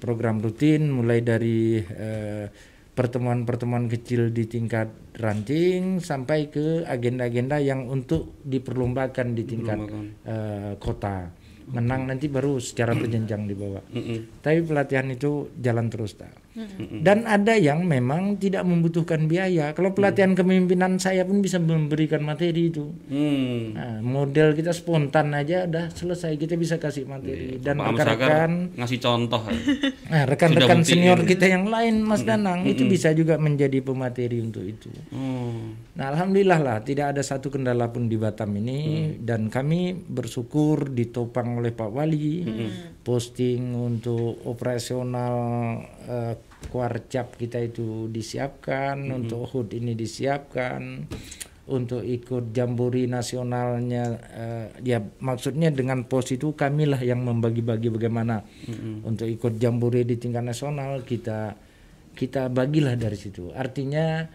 program 0.00 0.40
rutin 0.40 0.88
mulai 0.88 1.20
dari 1.20 1.78
eh, 1.82 2.46
pertemuan-pertemuan 2.90 3.88
kecil 3.88 4.28
di 4.34 4.44
tingkat 4.44 4.90
ranting 5.16 6.04
sampai 6.04 6.52
ke 6.52 6.84
agenda-agenda 6.84 7.56
yang 7.62 7.88
untuk 7.88 8.40
diperlombakan 8.44 9.32
di 9.32 9.42
tingkat 9.46 9.78
eh, 10.26 10.72
kota. 10.80 11.30
Menang 11.70 12.10
nanti 12.10 12.26
baru 12.26 12.58
secara 12.58 12.98
berjenjang 12.98 13.46
dibawa. 13.46 13.78
Tapi 14.42 14.58
pelatihan 14.66 15.06
itu 15.06 15.54
jalan 15.54 15.86
terus 15.86 16.18
tak. 16.18 16.34
Dan 17.00 17.24
ada 17.24 17.56
yang 17.56 17.84
memang 17.84 18.36
tidak 18.36 18.64
membutuhkan 18.66 19.26
biaya. 19.26 19.72
Kalau 19.72 19.92
pelatihan 19.92 20.36
kepemimpinan 20.36 21.00
saya 21.00 21.24
pun 21.24 21.40
bisa 21.40 21.56
memberikan 21.60 22.20
materi 22.24 22.72
itu. 22.72 22.92
Hmm. 23.08 23.76
Nah, 23.76 23.98
model 24.00 24.52
kita 24.56 24.74
spontan 24.74 25.32
aja 25.32 25.64
udah 25.64 25.92
selesai 25.92 26.36
kita 26.36 26.54
bisa 26.56 26.76
kasih 26.76 27.06
materi 27.08 27.56
dan 27.60 27.80
Pak 27.80 27.86
Amsakar 27.92 28.08
rekan-rekan 28.16 28.50
ngasih 28.76 28.98
contoh. 29.00 29.42
nah, 30.12 30.22
rekan-rekan 30.28 30.80
senior 30.84 31.20
kita 31.24 31.46
yang 31.48 31.66
lain 31.68 32.04
Mas 32.04 32.22
Danang 32.24 32.64
itu 32.66 32.84
bisa 32.86 33.12
juga 33.16 33.40
menjadi 33.40 33.80
pemateri 33.80 34.38
untuk 34.42 34.64
itu. 34.64 34.90
Oh. 35.14 35.72
Nah, 35.96 36.04
alhamdulillah 36.12 36.60
lah 36.60 36.76
tidak 36.84 37.16
ada 37.16 37.22
satu 37.24 37.52
kendala 37.52 37.88
pun 37.90 38.06
di 38.06 38.16
Batam 38.20 38.52
ini 38.56 39.14
dan 39.20 39.48
kami 39.48 39.94
bersyukur 39.94 40.92
ditopang 40.92 41.60
oleh 41.60 41.72
Pak 41.72 41.90
Wali 41.90 42.44
posting 43.00 43.74
untuk 43.74 44.44
operasional 44.44 45.34
eh, 46.06 46.34
kuarcap 46.68 47.40
kita 47.40 47.56
itu 47.64 48.12
disiapkan, 48.12 49.00
untuk 49.08 49.48
HUD 49.48 49.80
ini 49.80 49.96
disiapkan, 49.96 51.08
untuk 51.70 52.02
ikut 52.02 52.50
jambori 52.50 53.06
nasionalnya 53.06 54.04
eh, 54.34 54.66
ya 54.82 54.98
maksudnya 55.22 55.70
dengan 55.70 56.02
pos 56.04 56.34
itu 56.34 56.52
kamilah 56.52 56.98
yang 57.00 57.22
membagi-bagi 57.22 57.88
bagaimana. 57.94 58.42
Untuk 59.06 59.30
ikut 59.30 59.56
jambori 59.56 60.02
di 60.02 60.18
tingkat 60.18 60.42
nasional 60.42 61.06
kita 61.06 61.54
kita 62.18 62.50
bagilah 62.50 62.98
dari 62.98 63.14
situ. 63.14 63.54
Artinya 63.54 64.26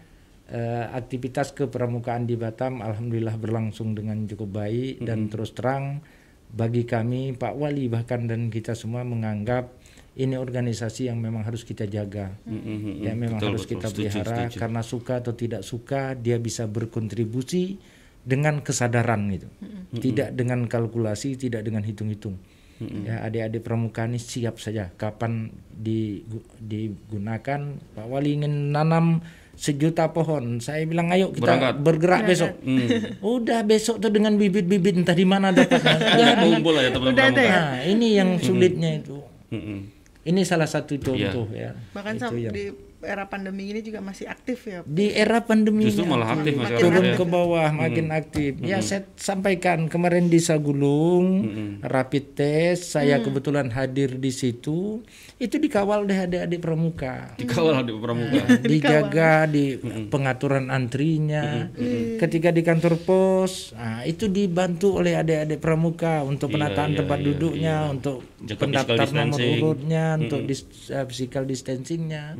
eh, 0.48 0.84
aktivitas 0.88 1.52
kepramukaan 1.52 2.24
di 2.24 2.40
Batam 2.40 2.80
alhamdulillah 2.80 3.36
berlangsung 3.36 3.92
dengan 3.92 4.24
cukup 4.24 4.64
baik 4.64 5.04
dan 5.04 5.28
terus 5.28 5.52
terang 5.52 6.00
bagi 6.46 6.88
kami 6.88 7.36
Pak 7.36 7.52
Wali 7.52 7.90
bahkan 7.92 8.24
dan 8.24 8.48
kita 8.48 8.72
semua 8.72 9.04
menganggap 9.04 9.76
ini 10.16 10.34
organisasi 10.34 11.06
yang 11.06 11.20
memang 11.20 11.44
harus 11.44 11.60
kita 11.60 11.84
jaga. 11.84 12.32
Mm-mm. 12.48 13.04
Ya 13.04 13.12
memang 13.12 13.36
Betul, 13.36 13.48
harus 13.52 13.64
betul. 13.64 13.72
kita 13.76 13.86
pelihara 13.92 14.36
setuju. 14.48 14.58
karena 14.58 14.80
suka 14.80 15.14
atau 15.20 15.32
tidak 15.32 15.60
suka 15.60 16.16
dia 16.16 16.36
bisa 16.36 16.64
berkontribusi 16.64 17.76
dengan 18.24 18.58
kesadaran 18.58 19.28
gitu. 19.30 19.48
Tidak 19.92 20.32
dengan 20.32 20.64
kalkulasi, 20.66 21.36
tidak 21.36 21.62
dengan 21.62 21.84
hitung-hitung. 21.84 22.40
Ya 22.76 23.24
adik-adik 23.24 23.64
pramuka 23.64 24.04
ini 24.04 24.16
siap 24.16 24.60
saja 24.60 24.92
kapan 24.92 25.48
digu- 25.70 26.44
digunakan 26.60 27.60
Pak 27.96 28.04
Wali 28.04 28.36
ingin 28.36 28.68
nanam 28.68 29.24
sejuta 29.56 30.12
pohon. 30.12 30.60
Saya 30.60 30.84
bilang 30.84 31.08
ayo 31.08 31.32
kita 31.32 31.40
Berangkat. 31.56 31.74
bergerak 31.80 32.20
besok. 32.24 32.52
Udah 33.24 33.64
besok 33.64 33.96
tuh 33.96 34.12
dengan 34.12 34.36
bibit-bibit 34.36 34.92
entah 34.92 35.16
di 35.16 35.24
mana 35.24 35.52
dapatnya. 35.52 35.96
Ya, 36.20 36.28
kumpul 36.36 36.76
ya 36.76 36.92
teman-teman. 36.92 37.32
Ya? 37.32 37.48
Nah, 37.48 37.80
ini 37.80 38.08
yang 38.12 38.36
sulitnya 38.36 39.00
itu. 39.00 39.24
Mm-mm. 39.48 39.95
Ini 40.26 40.42
salah 40.42 40.66
satu 40.66 40.98
contoh 40.98 41.46
ya. 41.54 41.78
Bahkan 41.94 42.14
Itu 42.18 42.34
yang- 42.34 42.54
di 42.54 42.64
era 43.06 43.30
pandemi 43.30 43.70
ini 43.70 43.80
juga 43.86 44.02
masih 44.02 44.26
aktif 44.26 44.66
ya. 44.66 44.80
di 44.82 45.14
era 45.14 45.44
pandemi 45.46 45.86
Justru 45.86 46.08
malah 46.08 46.34
aktif 46.34 46.58
masyarakat 46.58 46.82
turun 46.82 47.04
ya. 47.06 47.14
ke 47.14 47.24
bawah 47.24 47.68
makin 47.70 48.06
aktif. 48.10 48.58
Ya 48.64 48.82
saya 48.82 49.06
sampaikan 49.14 49.86
kemarin 49.86 50.26
di 50.26 50.42
Sagulung 50.42 51.46
rapid 51.86 52.34
test 52.34 52.98
saya 52.98 53.22
kebetulan 53.22 53.70
hadir 53.70 54.18
di 54.18 54.34
situ 54.34 55.06
itu 55.36 55.56
dikawal 55.60 56.08
oleh 56.08 56.24
adik-adik 56.24 56.60
pramuka. 56.64 57.36
Dikawal 57.36 57.84
di 57.84 57.92
pramuka. 57.94 58.42
dijaga 58.72 59.44
di 59.46 59.76
pengaturan 60.08 60.72
antrinya. 60.72 61.68
Ketika 62.16 62.48
di 62.50 62.64
kantor 62.64 62.96
pos, 63.04 63.76
nah, 63.76 64.02
itu 64.08 64.32
dibantu 64.32 64.98
oleh 64.98 65.14
adik-adik 65.20 65.60
pramuka 65.60 66.24
untuk 66.24 66.56
penataan 66.56 66.96
iya, 66.96 66.98
tempat 67.04 67.18
iya, 67.20 67.26
duduknya, 67.28 67.76
untuk 67.92 68.24
Jaga 68.44 68.68
pendaftar 68.68 68.94
nomor 69.00 69.38
distancing. 69.40 69.56
urutnya, 69.64 70.04
untuk 70.20 70.40
dis- 70.44 70.92
uh, 70.92 71.08
physical 71.08 71.48
distancingnya. 71.48 72.36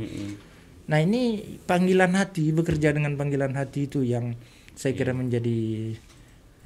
Nah 0.87 0.99
ini 1.03 1.43
panggilan 1.65 2.13
hati 2.15 2.53
bekerja 2.53 2.93
dengan 2.93 3.17
panggilan 3.17 3.57
hati 3.57 3.89
itu 3.89 4.05
yang 4.07 4.37
saya 4.77 4.93
kira 4.93 5.17
menjadi 5.17 5.93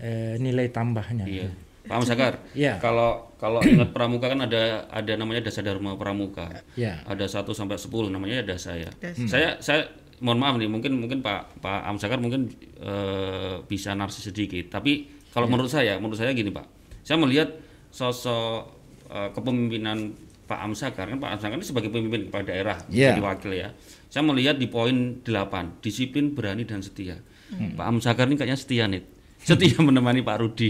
eh, 0.02 0.34
nilai 0.42 0.68
tambahnya. 0.74 1.24
Iya. 1.30 1.48
Pak 1.86 1.96
Amsakar. 1.96 2.34
Iya. 2.52 2.76
Kalau 2.82 3.32
kalau 3.40 3.64
ingat 3.64 3.94
pramuka 3.96 4.28
kan 4.28 4.44
ada 4.44 4.84
ada 4.92 5.12
namanya 5.16 5.48
dasa 5.48 5.64
dharma 5.64 5.96
pramuka. 5.96 6.60
Ya. 6.76 7.00
Ada 7.08 7.40
1 7.40 7.56
sampai 7.56 7.80
10 7.80 8.12
namanya 8.12 8.44
dasa 8.44 8.76
ya. 8.76 8.90
Saya 9.30 9.56
saya 9.64 9.88
mohon 10.20 10.36
maaf 10.36 10.60
nih 10.60 10.68
mungkin 10.68 11.00
mungkin 11.00 11.24
Pak 11.24 11.64
Pak 11.64 11.80
Amsakar 11.88 12.20
mungkin 12.20 12.52
eh, 12.82 13.64
bisa 13.64 13.96
narsis 13.96 14.28
sedikit. 14.28 14.68
Tapi 14.68 15.08
kalau 15.32 15.48
menurut 15.48 15.72
saya 15.72 15.96
menurut 15.96 16.20
saya 16.20 16.36
gini 16.36 16.52
Pak. 16.52 16.66
Saya 17.00 17.16
melihat 17.16 17.56
sosok 17.88 18.79
eh, 19.10 19.28
kepemimpinan 19.30 20.14
Pak 20.46 20.60
Amsakar 20.60 21.06
kan 21.06 21.18
Pak 21.18 21.30
Amsakar 21.38 21.54
ini 21.54 21.62
sebagai 21.62 21.90
pemimpin 21.90 22.26
kepala 22.26 22.42
daerah 22.42 22.76
Iya. 22.86 23.14
jadi 23.14 23.22
wakil 23.22 23.52
ya. 23.52 23.68
Saya 24.06 24.22
melihat 24.24 24.54
di 24.54 24.66
poin 24.66 25.22
8 25.22 25.78
disiplin 25.78 26.34
berani 26.34 26.62
dan 26.62 26.82
setia. 26.82 27.18
Pak 27.50 27.86
Amsakar 27.86 28.26
ini 28.26 28.34
kayaknya 28.34 28.58
setia 28.58 28.86
nih. 28.86 29.02
Setia 29.40 29.80
menemani 29.80 30.20
Pak 30.20 30.36
Rudi. 30.36 30.68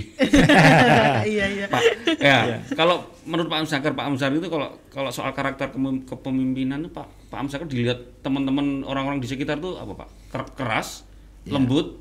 iya 1.26 1.46
iya. 1.50 1.66
Pak, 1.66 1.82
ya, 2.22 2.38
kalau 2.72 3.02
menurut 3.26 3.50
Pak 3.50 3.66
Amsakar, 3.66 3.92
Pak 3.92 4.06
Amsakar 4.06 4.38
itu 4.38 4.46
kalau 4.46 4.68
kalau 4.88 5.10
soal 5.10 5.34
karakter 5.34 5.74
kepemimpinan 6.06 6.86
Pak 6.88 7.28
Pak 7.28 7.38
Amsakar 7.40 7.66
dilihat 7.66 8.22
teman-teman 8.22 8.86
orang-orang 8.86 9.18
di 9.18 9.26
sekitar 9.26 9.58
tuh 9.58 9.74
apa 9.74 9.92
Pak? 9.96 10.08
Ker- 10.30 10.54
keras, 10.56 11.02
lembut. 11.44 11.99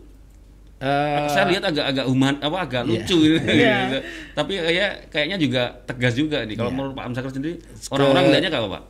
Eh, 0.79 1.27
saya 1.27 1.43
lihat 1.51 1.63
agak-agak 1.67 2.05
human 2.07 2.39
apa 2.39 2.57
agak 2.63 2.83
lucu 2.87 3.15
gitu. 3.27 3.35
Iya. 3.43 3.99
Tapi 4.31 4.63
kayak 4.63 5.11
kayaknya 5.11 5.35
juga 5.35 5.63
tegas 5.83 6.15
juga 6.15 6.47
nih. 6.47 6.55
Kalau 6.55 6.71
menurut 6.71 6.95
Pak 6.95 7.11
Amsakar 7.11 7.31
sendiri 7.35 7.59
orang-orang 7.91 8.31
melihatnya 8.31 8.51
kayak 8.51 8.63
apa 8.63 8.69
Pak? 8.71 8.83